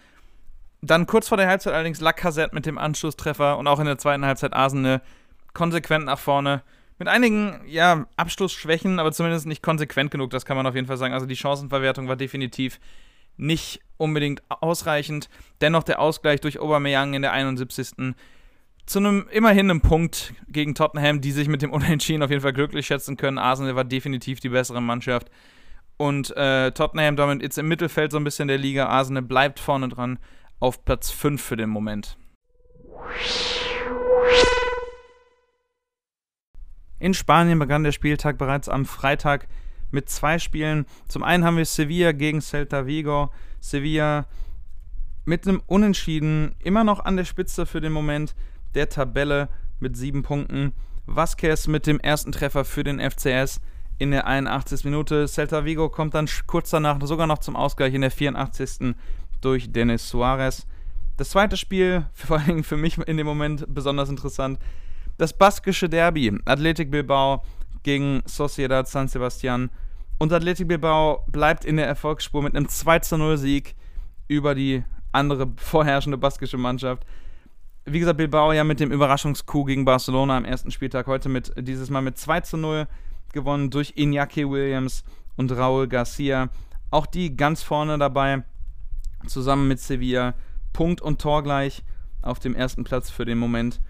[0.83, 4.25] Dann kurz vor der Halbzeit allerdings Lacazette mit dem Anschlusstreffer und auch in der zweiten
[4.25, 5.03] Halbzeit Arsenal
[5.53, 6.63] konsequent nach vorne.
[6.99, 10.97] Mit einigen, ja, Abschlussschwächen, aber zumindest nicht konsequent genug, das kann man auf jeden Fall
[10.97, 11.13] sagen.
[11.13, 12.79] Also die Chancenverwertung war definitiv
[13.37, 15.29] nicht unbedingt ausreichend.
[15.61, 18.15] Dennoch der Ausgleich durch Aubameyang in der 71.
[18.87, 22.53] Zu einem immerhin einem Punkt gegen Tottenham, die sich mit dem Unentschieden auf jeden Fall
[22.53, 23.37] glücklich schätzen können.
[23.37, 25.29] Arsenal war definitiv die bessere Mannschaft.
[25.97, 28.87] Und äh, Tottenham damit jetzt im Mittelfeld so ein bisschen der Liga.
[28.87, 30.19] Arsenal bleibt vorne dran
[30.61, 32.17] auf Platz 5 für den Moment.
[36.99, 39.49] In Spanien begann der Spieltag bereits am Freitag
[39.91, 40.87] mit zwei Spielen.
[41.09, 43.31] Zum einen haben wir Sevilla gegen Celta Vigo.
[43.61, 44.27] Sevilla
[45.25, 48.35] mit einem Unentschieden immer noch an der Spitze für den Moment
[48.75, 49.49] der Tabelle
[49.81, 50.73] mit sieben Punkten.
[51.07, 53.61] Vasquez mit dem ersten Treffer für den FCS
[53.99, 54.85] in der 81.
[54.85, 55.27] Minute.
[55.29, 58.95] Celta Vigo kommt dann kurz danach sogar noch zum Ausgleich in der 84.
[59.41, 60.67] durch Denis Suarez.
[61.17, 64.59] Das zweite Spiel, vor allem für mich in dem Moment besonders interessant,
[65.19, 66.39] das baskische Derby.
[66.45, 67.43] Athletic Bilbao
[67.83, 69.71] gegen Sociedad San Sebastian.
[70.19, 73.75] Und Athletic Bilbao bleibt in der Erfolgsspur mit einem 2 0 Sieg
[74.29, 77.07] über die andere vorherrschende baskische Mannschaft.
[77.89, 81.89] Wie gesagt, Bilbao ja mit dem Überraschungscoup gegen Barcelona am ersten Spieltag heute mit dieses
[81.89, 82.89] Mal mit 2 zu 0
[83.33, 85.05] gewonnen durch Iñaki Williams
[85.37, 86.49] und Raúl Garcia.
[86.91, 88.43] Auch die ganz vorne dabei,
[89.29, 90.35] zusammen mit Sevilla.
[90.73, 91.85] Punkt und Tor gleich
[92.23, 93.81] auf dem ersten Platz für den Moment.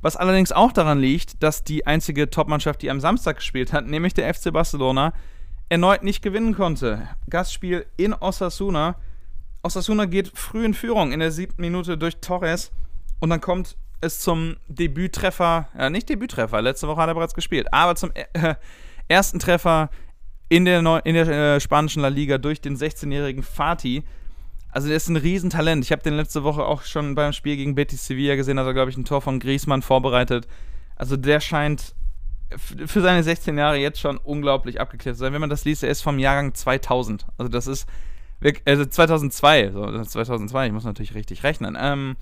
[0.00, 4.14] Was allerdings auch daran liegt, dass die einzige Topmannschaft, die am Samstag gespielt hat, nämlich
[4.14, 5.12] der FC Barcelona,
[5.68, 7.06] erneut nicht gewinnen konnte.
[7.28, 8.96] Gastspiel in Osasuna.
[9.62, 12.72] Osasuna geht früh in Führung in der siebten Minute durch Torres
[13.22, 17.72] und dann kommt es zum Debüttreffer, ja nicht Debüttreffer, letzte Woche hat er bereits gespielt,
[17.72, 18.56] aber zum äh,
[19.06, 19.90] ersten Treffer
[20.48, 24.02] in der, Neu in der äh, spanischen La Liga durch den 16-jährigen Fatih.
[24.70, 25.84] Also der ist ein Riesentalent.
[25.84, 28.74] Ich habe den letzte Woche auch schon beim Spiel gegen Betis Sevilla gesehen, hat er,
[28.74, 30.48] glaube ich, ein Tor von Griezmann vorbereitet.
[30.96, 31.94] Also der scheint
[32.58, 35.32] für seine 16 Jahre jetzt schon unglaublich abgeklärt zu sein.
[35.32, 37.24] Wenn man das liest, er ist vom Jahrgang 2000.
[37.38, 37.86] Also das ist,
[38.64, 41.78] also 2002, so, 2002, ich muss natürlich richtig rechnen.
[41.80, 42.16] Ähm,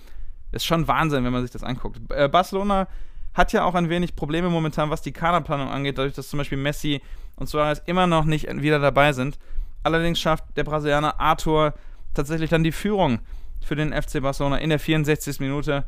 [0.53, 2.01] ist schon Wahnsinn, wenn man sich das anguckt.
[2.11, 2.89] Äh, Barcelona
[3.35, 6.59] hat ja auch ein wenig Probleme momentan, was die Kaderplanung angeht, dadurch, dass zum Beispiel
[6.59, 7.01] Messi
[7.37, 9.39] und Suarez immer noch nicht wieder dabei sind.
[9.83, 11.75] Allerdings schafft der Brasilianer Arthur
[12.15, 13.21] tatsächlich dann die Führung
[13.63, 15.41] für den FC Barcelona in der 64.
[15.41, 15.85] Minute.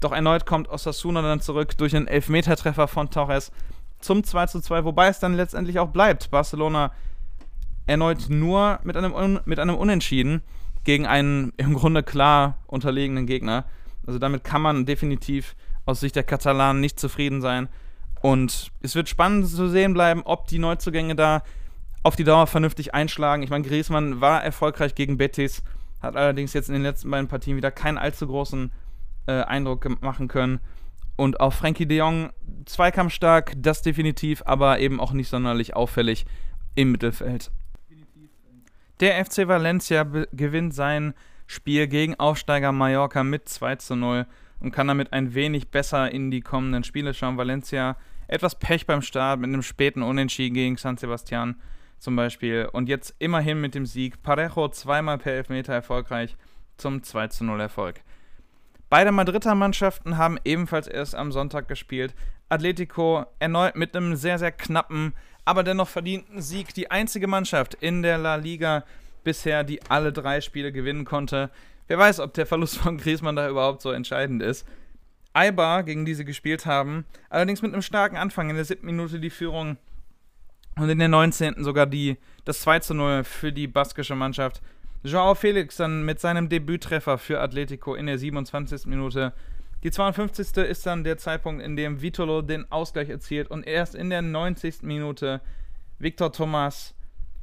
[0.00, 3.52] Doch erneut kommt Osasuna dann zurück durch einen Elfmetertreffer von Torres
[4.00, 6.30] zum 2 zu 2, wobei es dann letztendlich auch bleibt.
[6.30, 6.92] Barcelona
[7.86, 10.42] erneut nur mit einem, mit einem Unentschieden
[10.84, 13.64] gegen einen im Grunde klar unterlegenen Gegner.
[14.06, 17.68] Also damit kann man definitiv aus Sicht der Katalanen nicht zufrieden sein.
[18.22, 21.42] Und es wird spannend zu sehen bleiben, ob die Neuzugänge da
[22.02, 23.42] auf die Dauer vernünftig einschlagen.
[23.42, 25.62] Ich meine, Griezmann war erfolgreich gegen Betis,
[26.00, 28.72] hat allerdings jetzt in den letzten beiden Partien wieder keinen allzu großen
[29.26, 30.60] äh, Eindruck machen können.
[31.16, 32.30] Und auch Frankie de Jong,
[32.66, 36.26] zweikampfstark, das definitiv, aber eben auch nicht sonderlich auffällig
[36.74, 37.50] im Mittelfeld.
[39.00, 41.14] Der FC Valencia gewinnt sein
[41.46, 44.26] Spiel gegen Aufsteiger Mallorca mit 2 zu 0
[44.60, 47.36] und kann damit ein wenig besser in die kommenden Spiele schauen.
[47.36, 47.96] Valencia
[48.28, 51.56] etwas Pech beim Start mit einem späten Unentschieden gegen San Sebastian
[51.98, 52.68] zum Beispiel.
[52.72, 54.22] Und jetzt immerhin mit dem Sieg.
[54.22, 56.36] Parejo zweimal per Elfmeter erfolgreich
[56.76, 58.00] zum 2 zu 0 Erfolg.
[58.88, 62.14] Beide Madrider Mannschaften haben ebenfalls erst am Sonntag gespielt.
[62.48, 65.12] Atletico erneut mit einem sehr, sehr knappen,
[65.44, 66.72] aber dennoch verdienten Sieg.
[66.74, 68.84] Die einzige Mannschaft in der La Liga
[69.26, 71.50] bisher, die alle drei Spiele gewinnen konnte.
[71.88, 74.66] Wer weiß, ob der Verlust von Griezmann da überhaupt so entscheidend ist.
[75.34, 78.48] Eibar, gegen die sie gespielt haben, allerdings mit einem starken Anfang.
[78.48, 79.76] In der siebten Minute die Führung
[80.76, 81.62] und in der 19.
[81.62, 84.62] sogar die, das 2 zu 0 für die baskische Mannschaft.
[85.02, 88.86] Joao Felix dann mit seinem Debüttreffer für Atletico in der 27.
[88.86, 89.32] Minute.
[89.82, 90.56] Die 52.
[90.64, 94.82] ist dann der Zeitpunkt, in dem Vitolo den Ausgleich erzielt und erst in der 90.
[94.82, 95.40] Minute
[95.98, 96.94] Victor Thomas,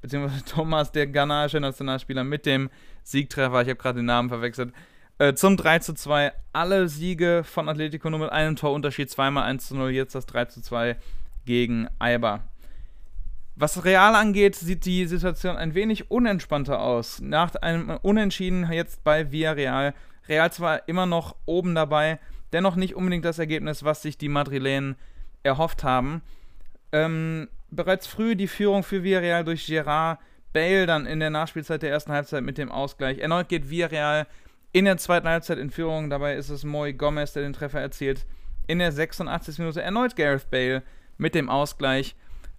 [0.03, 2.69] beziehungsweise Thomas, der ghanaische Nationalspieler, mit dem
[3.03, 4.71] Siegtreffer, ich habe gerade den Namen verwechselt,
[5.17, 6.31] äh, zum 3 zu 2.
[6.51, 10.45] Alle Siege von Atletico nur mit einem Torunterschied, zweimal 1 zu 0, jetzt das 3
[10.45, 10.97] zu 2
[11.45, 12.43] gegen Eibar.
[13.55, 17.21] Was Real angeht, sieht die Situation ein wenig unentspannter aus.
[17.21, 19.93] Nach einem Unentschieden jetzt bei Villarreal.
[20.27, 22.19] Real zwar immer noch oben dabei,
[22.51, 24.95] dennoch nicht unbedingt das Ergebnis, was sich die Madrilen
[25.43, 26.23] erhofft haben.
[26.91, 30.19] Ähm, bereits früh die Führung für Villarreal durch Gerard
[30.53, 33.17] Bale, dann in der Nachspielzeit der ersten Halbzeit mit dem Ausgleich.
[33.17, 34.27] Erneut geht Villarreal
[34.71, 36.09] in der zweiten Halbzeit in Führung.
[36.09, 38.25] Dabei ist es Moy Gomez, der den Treffer erzielt.
[38.67, 39.59] In der 86.
[39.59, 40.83] Minute erneut Gareth Bale
[41.17, 42.15] mit dem Ausgleich.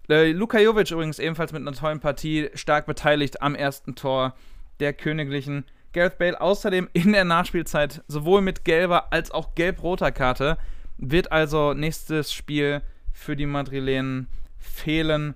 [0.09, 4.35] Äh, Luka Jovic übrigens ebenfalls mit einer tollen Partie, stark beteiligt am ersten Tor
[4.79, 5.65] der Königlichen.
[5.93, 10.57] Gareth Bale außerdem in der Nachspielzeit sowohl mit gelber als auch gelb-roter Karte.
[10.97, 14.27] Wird also nächstes Spiel für die Madrilenen
[14.65, 15.35] fehlen.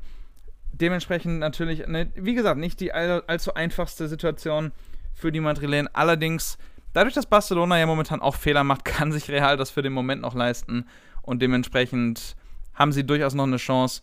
[0.72, 4.72] Dementsprechend natürlich, ne, wie gesagt, nicht die all, allzu einfachste Situation
[5.14, 5.94] für die Madrilenen.
[5.94, 6.58] Allerdings,
[6.94, 10.22] dadurch, dass Barcelona ja momentan auch Fehler macht, kann sich Real das für den Moment
[10.22, 10.86] noch leisten.
[11.22, 12.36] Und dementsprechend
[12.74, 14.02] haben sie durchaus noch eine Chance,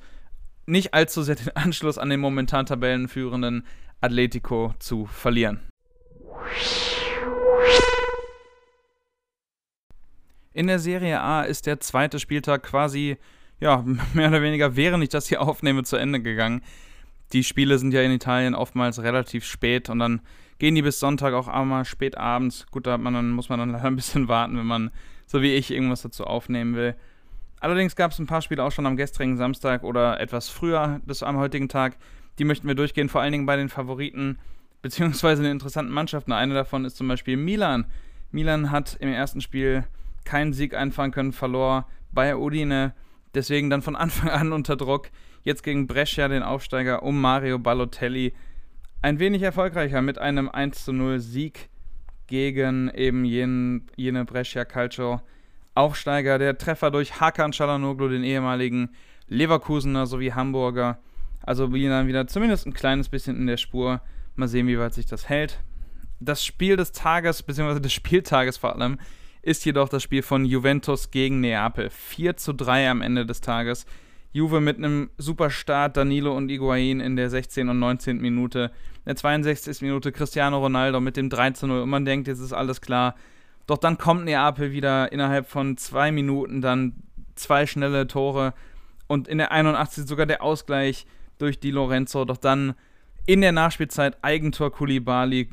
[0.67, 3.67] nicht allzu sehr den Anschluss an den momentan Tabellenführenden
[4.01, 5.61] Atletico zu verlieren.
[10.53, 13.19] In der Serie A ist der zweite Spieltag quasi,
[13.61, 16.63] ja, mehr oder weniger, während ich das hier aufnehme, zu Ende gegangen.
[17.33, 20.21] Die Spiele sind ja in Italien oftmals relativ spät und dann
[20.59, 22.67] gehen die bis Sonntag auch einmal spät abends.
[22.71, 24.91] Gut, da man dann, muss man dann leider ein bisschen warten, wenn man,
[25.27, 26.95] so wie ich, irgendwas dazu aufnehmen will.
[27.61, 31.23] Allerdings gab es ein paar Spiele auch schon am gestrigen Samstag oder etwas früher des
[31.23, 31.97] am heutigen Tag.
[32.39, 34.39] Die möchten wir durchgehen, vor allen Dingen bei den Favoriten
[34.83, 36.33] beziehungsweise den interessanten Mannschaften.
[36.33, 37.87] Eine davon ist zum Beispiel Milan.
[38.31, 39.85] Milan hat im ersten Spiel
[40.25, 42.95] keinen Sieg einfahren können, verlor bei Udine,
[43.37, 45.11] deswegen dann von Anfang an unter Druck.
[45.45, 48.33] Jetzt gegen Brescia, den Aufsteiger, um Mario Balotelli.
[49.03, 51.69] Ein wenig erfolgreicher mit einem 1 0 Sieg
[52.27, 55.21] gegen eben jenen, jene Brescia Calcio
[55.75, 56.39] Aufsteiger.
[56.39, 58.91] Der Treffer durch Hakan Çalhanoğlu, den ehemaligen
[59.29, 60.99] Leverkusener sowie Hamburger.
[61.43, 64.01] Also Milan wieder zumindest ein kleines bisschen in der Spur.
[64.35, 65.61] Mal sehen, wie weit sich das hält.
[66.19, 68.99] Das Spiel des Tages, beziehungsweise des Spieltages vor allem,
[69.47, 71.89] ist jedoch das Spiel von Juventus gegen Neapel.
[71.89, 73.87] 4 zu 3 am Ende des Tages.
[74.33, 77.69] Juve mit einem super Start, Danilo und Higuain in der 16.
[77.69, 78.21] und 19.
[78.21, 78.73] Minute.
[79.05, 79.83] In der 62.
[79.83, 83.15] Minute Cristiano Ronaldo mit dem 3 zu 0 und man denkt, jetzt ist alles klar.
[83.69, 86.95] Doch dann kommt Neapel wieder innerhalb von zwei Minuten dann
[87.37, 88.53] zwei schnelle Tore
[89.07, 90.09] und in der 81.
[90.09, 91.07] sogar der Ausgleich
[91.39, 92.25] durch Di Lorenzo.
[92.25, 92.75] Doch dann
[93.27, 95.51] in der Nachspielzeit Eigentor Kulibali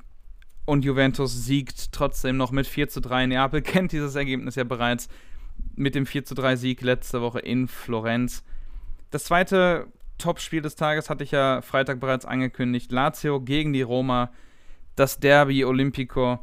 [0.65, 3.27] und Juventus siegt trotzdem noch mit 4 zu 3.
[3.27, 5.09] Neapel kennt dieses Ergebnis ja bereits
[5.75, 8.43] mit dem 4 zu 3 Sieg letzte Woche in Florenz.
[9.11, 12.91] Das zweite Topspiel des Tages hatte ich ja Freitag bereits angekündigt.
[12.91, 14.31] Lazio gegen die Roma.
[14.95, 16.39] Das Derby Olimpico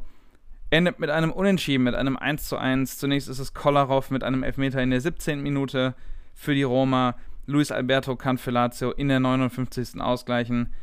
[0.69, 2.97] endet mit einem Unentschieden, mit einem 1 zu 1.
[2.97, 5.41] Zunächst ist es Kolarov mit einem Elfmeter in der 17.
[5.41, 5.95] Minute
[6.33, 7.15] für die Roma.
[7.45, 9.99] Luis Alberto kann für Lazio in der 59.
[9.99, 10.73] ausgleichen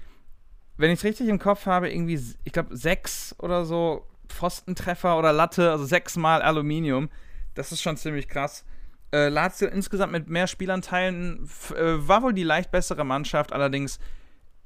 [0.79, 5.33] wenn ich es richtig im Kopf habe, irgendwie, ich glaube, sechs oder so Pfostentreffer oder
[5.33, 7.11] Latte, also sechsmal Aluminium.
[7.55, 8.64] Das ist schon ziemlich krass.
[9.12, 13.99] Äh, Lazio insgesamt mit mehr Spielanteilen äh, war wohl die leicht bessere Mannschaft, allerdings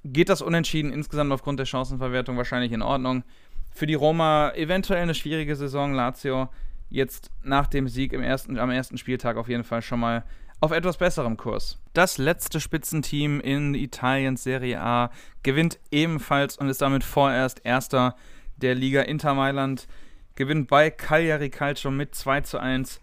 [0.05, 3.23] geht das Unentschieden insgesamt aufgrund der Chancenverwertung wahrscheinlich in Ordnung.
[3.71, 5.95] Für die Roma eventuell eine schwierige Saison.
[5.95, 6.49] Lazio
[6.91, 10.25] jetzt nach dem Sieg im ersten, am ersten Spieltag auf jeden Fall schon mal
[10.63, 11.77] auf etwas besserem Kurs.
[11.93, 15.11] Das letzte Spitzenteam in Italiens Serie A
[15.43, 18.15] gewinnt ebenfalls und ist damit vorerst Erster
[18.59, 19.03] der Liga.
[19.03, 19.89] Inter Mailand
[20.37, 23.01] gewinnt bei Cagliari Calcio mit 2 zu 1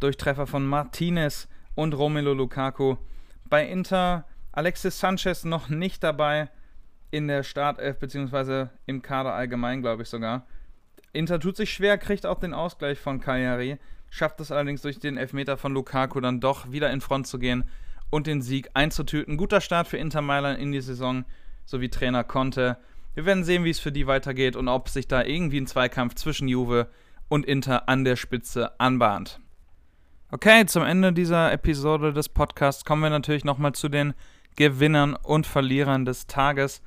[0.00, 2.96] durch Treffer von Martinez und Romelu Lukaku.
[3.50, 6.48] Bei Inter Alexis Sanchez noch nicht dabei
[7.10, 8.68] in der Startelf bzw.
[8.86, 10.46] im Kader allgemein, glaube ich sogar.
[11.12, 13.78] Inter tut sich schwer, kriegt auch den Ausgleich von Cagliari
[14.12, 17.64] schafft es allerdings durch den Elfmeter von Lukaku dann doch wieder in Front zu gehen
[18.10, 19.38] und den Sieg einzutüten.
[19.38, 21.24] Guter Start für Inter Mailand in die Saison,
[21.64, 22.76] sowie Trainer Conte.
[23.14, 26.14] Wir werden sehen, wie es für die weitergeht und ob sich da irgendwie ein Zweikampf
[26.14, 26.88] zwischen Juve
[27.28, 29.40] und Inter an der Spitze anbahnt.
[30.30, 34.12] Okay, zum Ende dieser Episode des Podcasts kommen wir natürlich nochmal zu den
[34.56, 36.82] Gewinnern und Verlierern des Tages.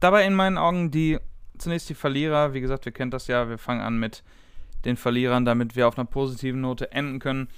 [0.00, 1.18] Dabei in meinen Augen die
[1.56, 2.52] zunächst die Verlierer.
[2.52, 3.48] Wie gesagt, wir kennen das ja.
[3.48, 4.24] Wir fangen an mit
[4.84, 7.48] den Verlierern, damit wir auf einer positiven Note enden können.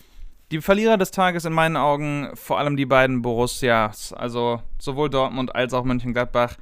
[0.50, 5.54] Die Verlierer des Tages in meinen Augen vor allem die beiden Borussias, also sowohl Dortmund
[5.54, 6.56] als auch Mönchengladbach,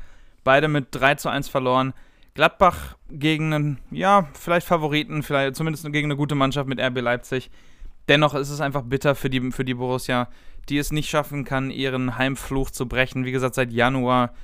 [0.44, 1.94] beide mit 3 zu 1 verloren.
[2.34, 7.50] Gladbach gegen einen, ja, vielleicht Favoriten, vielleicht zumindest gegen eine gute Mannschaft mit RB Leipzig.
[8.09, 10.28] Dennoch ist es einfach bitter für die, für die Borussia,
[10.68, 13.24] die es nicht schaffen kann, ihren Heimfluch zu brechen.
[13.24, 14.34] Wie gesagt, seit Januar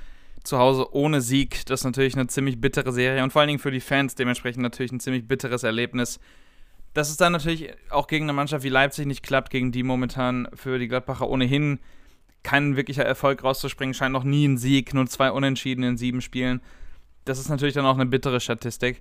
[0.44, 1.66] zu Hause ohne Sieg.
[1.66, 4.62] Das ist natürlich eine ziemlich bittere Serie und vor allen Dingen für die Fans dementsprechend
[4.62, 6.20] natürlich ein ziemlich bitteres Erlebnis.
[6.92, 10.46] Dass es dann natürlich auch gegen eine Mannschaft wie Leipzig nicht klappt, gegen die momentan
[10.54, 11.80] für die Gladbacher ohnehin
[12.44, 16.60] kein wirklicher Erfolg rauszuspringen, scheint noch nie ein Sieg, nur zwei Unentschieden in sieben Spielen.
[17.24, 19.00] Das ist natürlich dann auch eine bittere Statistik.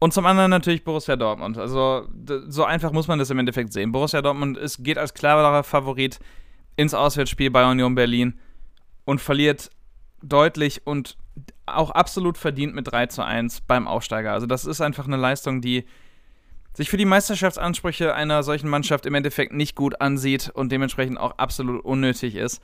[0.00, 1.56] Und zum anderen natürlich Borussia Dortmund.
[1.56, 2.08] Also
[2.48, 3.92] so einfach muss man das im Endeffekt sehen.
[3.92, 6.18] Borussia Dortmund ist, geht als klarer Favorit
[6.76, 8.38] ins Auswärtsspiel bei Union Berlin
[9.04, 9.70] und verliert
[10.28, 11.16] deutlich und
[11.66, 14.32] auch absolut verdient mit 3 zu 1 beim Aufsteiger.
[14.32, 15.84] Also das ist einfach eine Leistung, die
[16.74, 21.38] sich für die Meisterschaftsansprüche einer solchen Mannschaft im Endeffekt nicht gut ansieht und dementsprechend auch
[21.38, 22.60] absolut unnötig ist.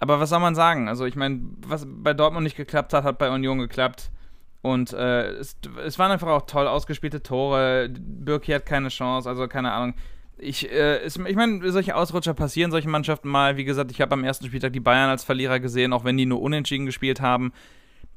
[0.00, 0.88] Aber was soll man sagen?
[0.88, 4.10] Also ich meine, was bei Dortmund nicht geklappt hat, hat bei Union geklappt.
[4.60, 7.90] Und äh, es, es, waren einfach auch toll ausgespielte Tore.
[7.90, 9.94] Birki hat keine Chance, also keine Ahnung.
[10.36, 13.56] Ich, äh, ich meine, solche Ausrutscher passieren solchen Mannschaften mal.
[13.56, 16.26] Wie gesagt, ich habe am ersten Spieltag die Bayern als Verlierer gesehen, auch wenn die
[16.26, 17.52] nur unentschieden gespielt haben.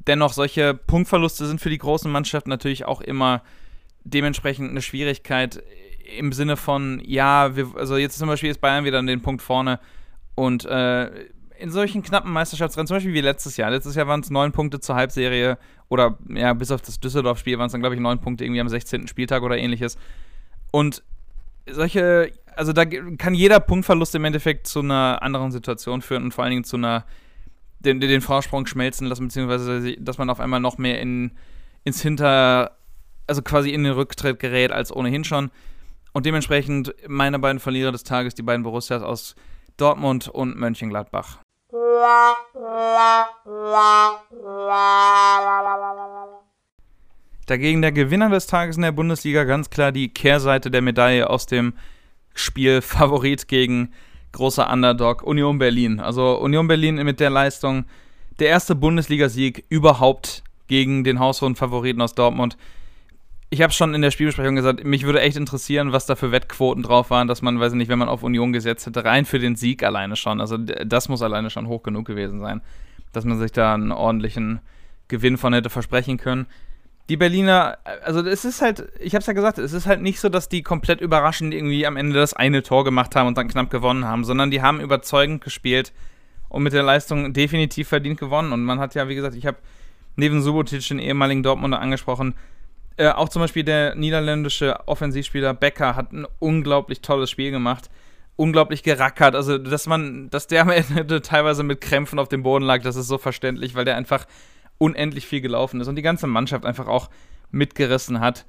[0.07, 3.43] Dennoch, solche Punktverluste sind für die großen Mannschaften natürlich auch immer
[4.03, 5.61] dementsprechend eine Schwierigkeit
[6.17, 9.41] im Sinne von, ja, wir, also jetzt zum Beispiel ist Bayern wieder an den Punkt
[9.41, 9.79] vorne
[10.35, 11.09] und äh,
[11.59, 13.71] in solchen knappen Meisterschaftsrennen, zum Beispiel wie letztes Jahr.
[13.71, 15.57] Letztes Jahr waren es neun Punkte zur Halbserie
[15.89, 18.69] oder ja, bis auf das Düsseldorf-Spiel waren es dann, glaube ich, neun Punkte irgendwie am
[18.69, 19.07] 16.
[19.07, 19.97] Spieltag oder ähnliches.
[20.71, 21.03] Und
[21.71, 26.43] solche, also da kann jeder Punktverlust im Endeffekt zu einer anderen Situation führen und vor
[26.43, 27.05] allen Dingen zu einer,
[27.79, 31.31] den, den Vorsprung schmelzen lassen, beziehungsweise dass man auf einmal noch mehr in,
[31.83, 32.77] ins Hinter,
[33.27, 35.51] also quasi in den Rücktritt gerät als ohnehin schon.
[36.13, 39.35] Und dementsprechend meine beiden Verlierer des Tages, die beiden Borussias aus
[39.77, 41.39] Dortmund und Mönchengladbach.
[47.47, 51.45] Dagegen der Gewinner des Tages in der Bundesliga ganz klar die Kehrseite der Medaille aus
[51.45, 51.73] dem
[52.35, 53.93] Spiel Favorit gegen
[54.33, 56.01] großer Underdog Union Berlin.
[56.01, 57.85] Also Union Berlin mit der Leistung
[58.39, 62.57] der erste Bundesligasieg überhaupt gegen den haushohen Favoriten aus Dortmund.
[63.49, 66.83] Ich habe schon in der Spielbesprechung gesagt, mich würde echt interessieren, was da für Wettquoten
[66.83, 69.39] drauf waren, dass man, weiß ich nicht, wenn man auf Union gesetzt hätte, rein für
[69.39, 70.41] den Sieg alleine schon.
[70.41, 72.59] Also das muss alleine schon hoch genug gewesen sein,
[73.13, 74.59] dass man sich da einen ordentlichen
[75.07, 76.45] Gewinn von hätte versprechen können
[77.09, 80.27] die Berliner, also es ist halt, ich hab's ja gesagt, es ist halt nicht so,
[80.27, 83.69] dass die komplett überraschend irgendwie am Ende das eine Tor gemacht haben und dann knapp
[83.69, 85.93] gewonnen haben, sondern die haben überzeugend gespielt
[86.49, 88.51] und mit der Leistung definitiv verdient gewonnen.
[88.51, 89.57] Und man hat ja, wie gesagt, ich habe
[90.17, 92.35] neben Subotic den ehemaligen Dortmunder angesprochen,
[92.97, 97.89] äh, auch zum Beispiel der niederländische Offensivspieler Becker hat ein unglaublich tolles Spiel gemacht.
[98.35, 99.35] Unglaublich gerackert.
[99.35, 102.95] Also, dass man, dass der am Ende teilweise mit Krämpfen auf dem Boden lag, das
[102.95, 104.25] ist so verständlich, weil der einfach
[104.77, 107.09] unendlich viel gelaufen ist und die ganze Mannschaft einfach auch
[107.51, 108.45] mitgerissen hat.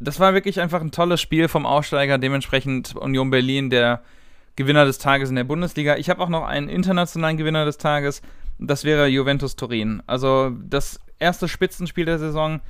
[0.00, 4.02] Das war wirklich einfach ein tolles Spiel vom Aussteiger, dementsprechend Union Berlin, der
[4.56, 5.96] Gewinner des Tages in der Bundesliga.
[5.96, 8.22] Ich habe auch noch einen internationalen Gewinner des Tages,
[8.58, 10.02] das wäre Juventus Turin.
[10.06, 12.60] Also das erste Spitzenspiel der Saison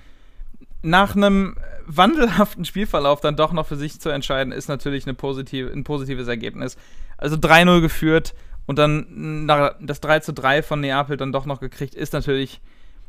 [0.82, 1.56] nach einem
[1.86, 6.28] wandelhaften Spielverlauf dann doch noch für sich zu entscheiden, ist natürlich eine positive, ein positives
[6.28, 6.76] Ergebnis.
[7.16, 8.34] Also 3-0 geführt
[8.66, 9.46] und dann
[9.80, 12.60] das 3 3 von Neapel dann doch noch gekriegt, ist natürlich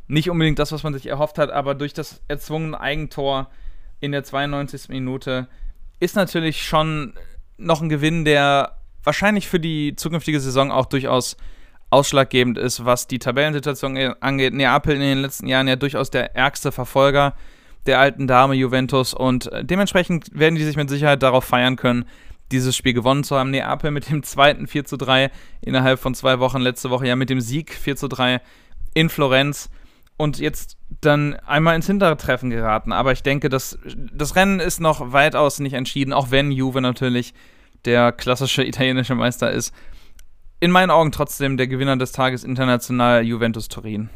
[0.08, 3.50] nicht unbedingt das, was man sich erhofft hat, aber durch das erzwungene Eigentor
[4.00, 4.88] in der 92.
[4.88, 5.48] Minute
[6.00, 7.14] ist natürlich schon
[7.56, 11.36] noch ein Gewinn, der wahrscheinlich für die zukünftige Saison auch durchaus
[11.90, 14.52] ausschlaggebend ist, was die Tabellensituation angeht.
[14.52, 17.34] Neapel in den letzten Jahren ja durchaus der ärgste Verfolger
[17.86, 22.04] der alten Dame Juventus und dementsprechend werden die sich mit Sicherheit darauf feiern können,
[22.50, 23.50] dieses Spiel gewonnen zu haben.
[23.50, 25.30] Neapel mit dem zweiten 4 zu 3
[25.60, 28.40] innerhalb von zwei Wochen, letzte Woche ja mit dem Sieg 4 zu 3
[28.94, 29.70] in Florenz
[30.16, 32.92] und jetzt dann einmal ins Hintertreffen geraten.
[32.92, 33.78] Aber ich denke, dass
[34.12, 37.34] das Rennen ist noch weitaus nicht entschieden, auch wenn Juve natürlich
[37.84, 39.74] der klassische italienische Meister ist.
[40.58, 44.08] In meinen Augen trotzdem der Gewinner des Tages international Juventus Turin.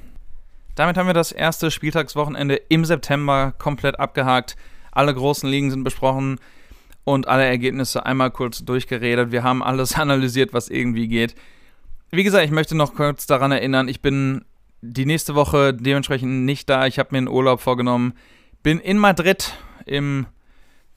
[0.75, 4.57] Damit haben wir das erste Spieltagswochenende im September komplett abgehakt.
[4.93, 6.39] Alle großen Ligen sind besprochen
[7.05, 9.33] und alle Ergebnisse einmal kurz durchgeredet.
[9.33, 11.35] Wir haben alles analysiert, was irgendwie geht.
[12.11, 14.45] Wie gesagt, ich möchte noch kurz daran erinnern, ich bin
[14.83, 16.87] die nächste Woche dementsprechend nicht da.
[16.87, 18.15] Ich habe mir einen Urlaub vorgenommen.
[18.63, 19.55] Bin in Madrid
[19.87, 20.27] im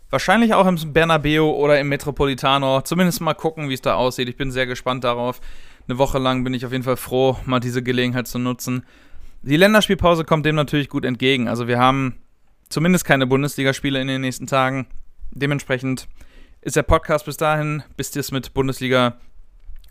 [0.10, 2.82] wahrscheinlich auch im Bernabeu oder im Metropolitano.
[2.82, 4.30] Zumindest mal gucken, wie es da aussieht.
[4.30, 5.42] Ich bin sehr gespannt darauf.
[5.88, 8.86] Eine Woche lang bin ich auf jeden Fall froh, mal diese Gelegenheit zu nutzen.
[9.42, 11.48] Die Länderspielpause kommt dem natürlich gut entgegen.
[11.48, 12.16] Also wir haben
[12.70, 14.88] zumindest keine Bundesligaspiele in den nächsten Tagen.
[15.32, 16.08] Dementsprechend
[16.62, 19.18] ist der Podcast bis dahin, bis es mit Bundesliga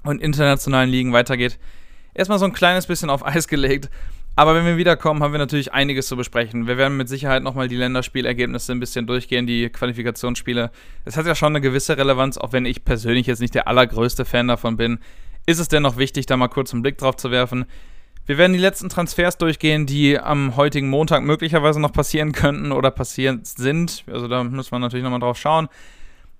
[0.04, 1.58] und internationalen Ligen weitergeht,
[2.14, 3.90] erstmal so ein kleines bisschen auf Eis gelegt.
[4.34, 6.66] Aber wenn wir wiederkommen, haben wir natürlich einiges zu besprechen.
[6.66, 10.70] Wir werden mit Sicherheit nochmal die Länderspielergebnisse ein bisschen durchgehen, die Qualifikationsspiele.
[11.04, 14.24] Es hat ja schon eine gewisse Relevanz, auch wenn ich persönlich jetzt nicht der allergrößte
[14.24, 15.00] Fan davon bin.
[15.44, 17.66] Ist es dennoch wichtig, da mal kurz einen Blick drauf zu werfen.
[18.24, 22.90] Wir werden die letzten Transfers durchgehen, die am heutigen Montag möglicherweise noch passieren könnten oder
[22.90, 24.04] passiert sind.
[24.06, 25.68] Also da muss man natürlich nochmal drauf schauen.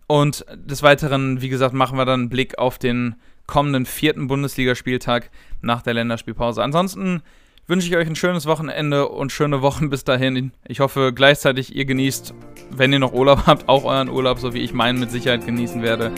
[0.07, 3.17] Und des Weiteren, wie gesagt, machen wir dann einen Blick auf den
[3.47, 5.31] kommenden vierten Bundesligaspieltag
[5.61, 6.63] nach der Länderspielpause.
[6.63, 7.23] Ansonsten
[7.67, 10.53] wünsche ich euch ein schönes Wochenende und schöne Wochen bis dahin.
[10.67, 12.35] Ich hoffe gleichzeitig, ihr genießt,
[12.71, 15.83] wenn ihr noch Urlaub habt, auch euren Urlaub, so wie ich meinen mit Sicherheit genießen
[15.83, 16.13] werde.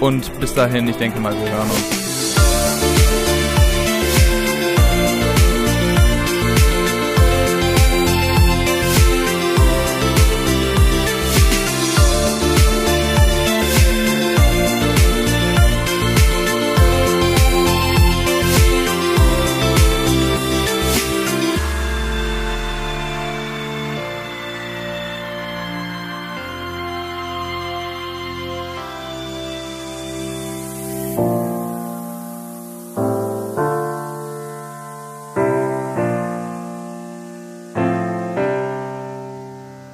[0.00, 2.01] Und bis dahin, ich denke mal, wir hören uns.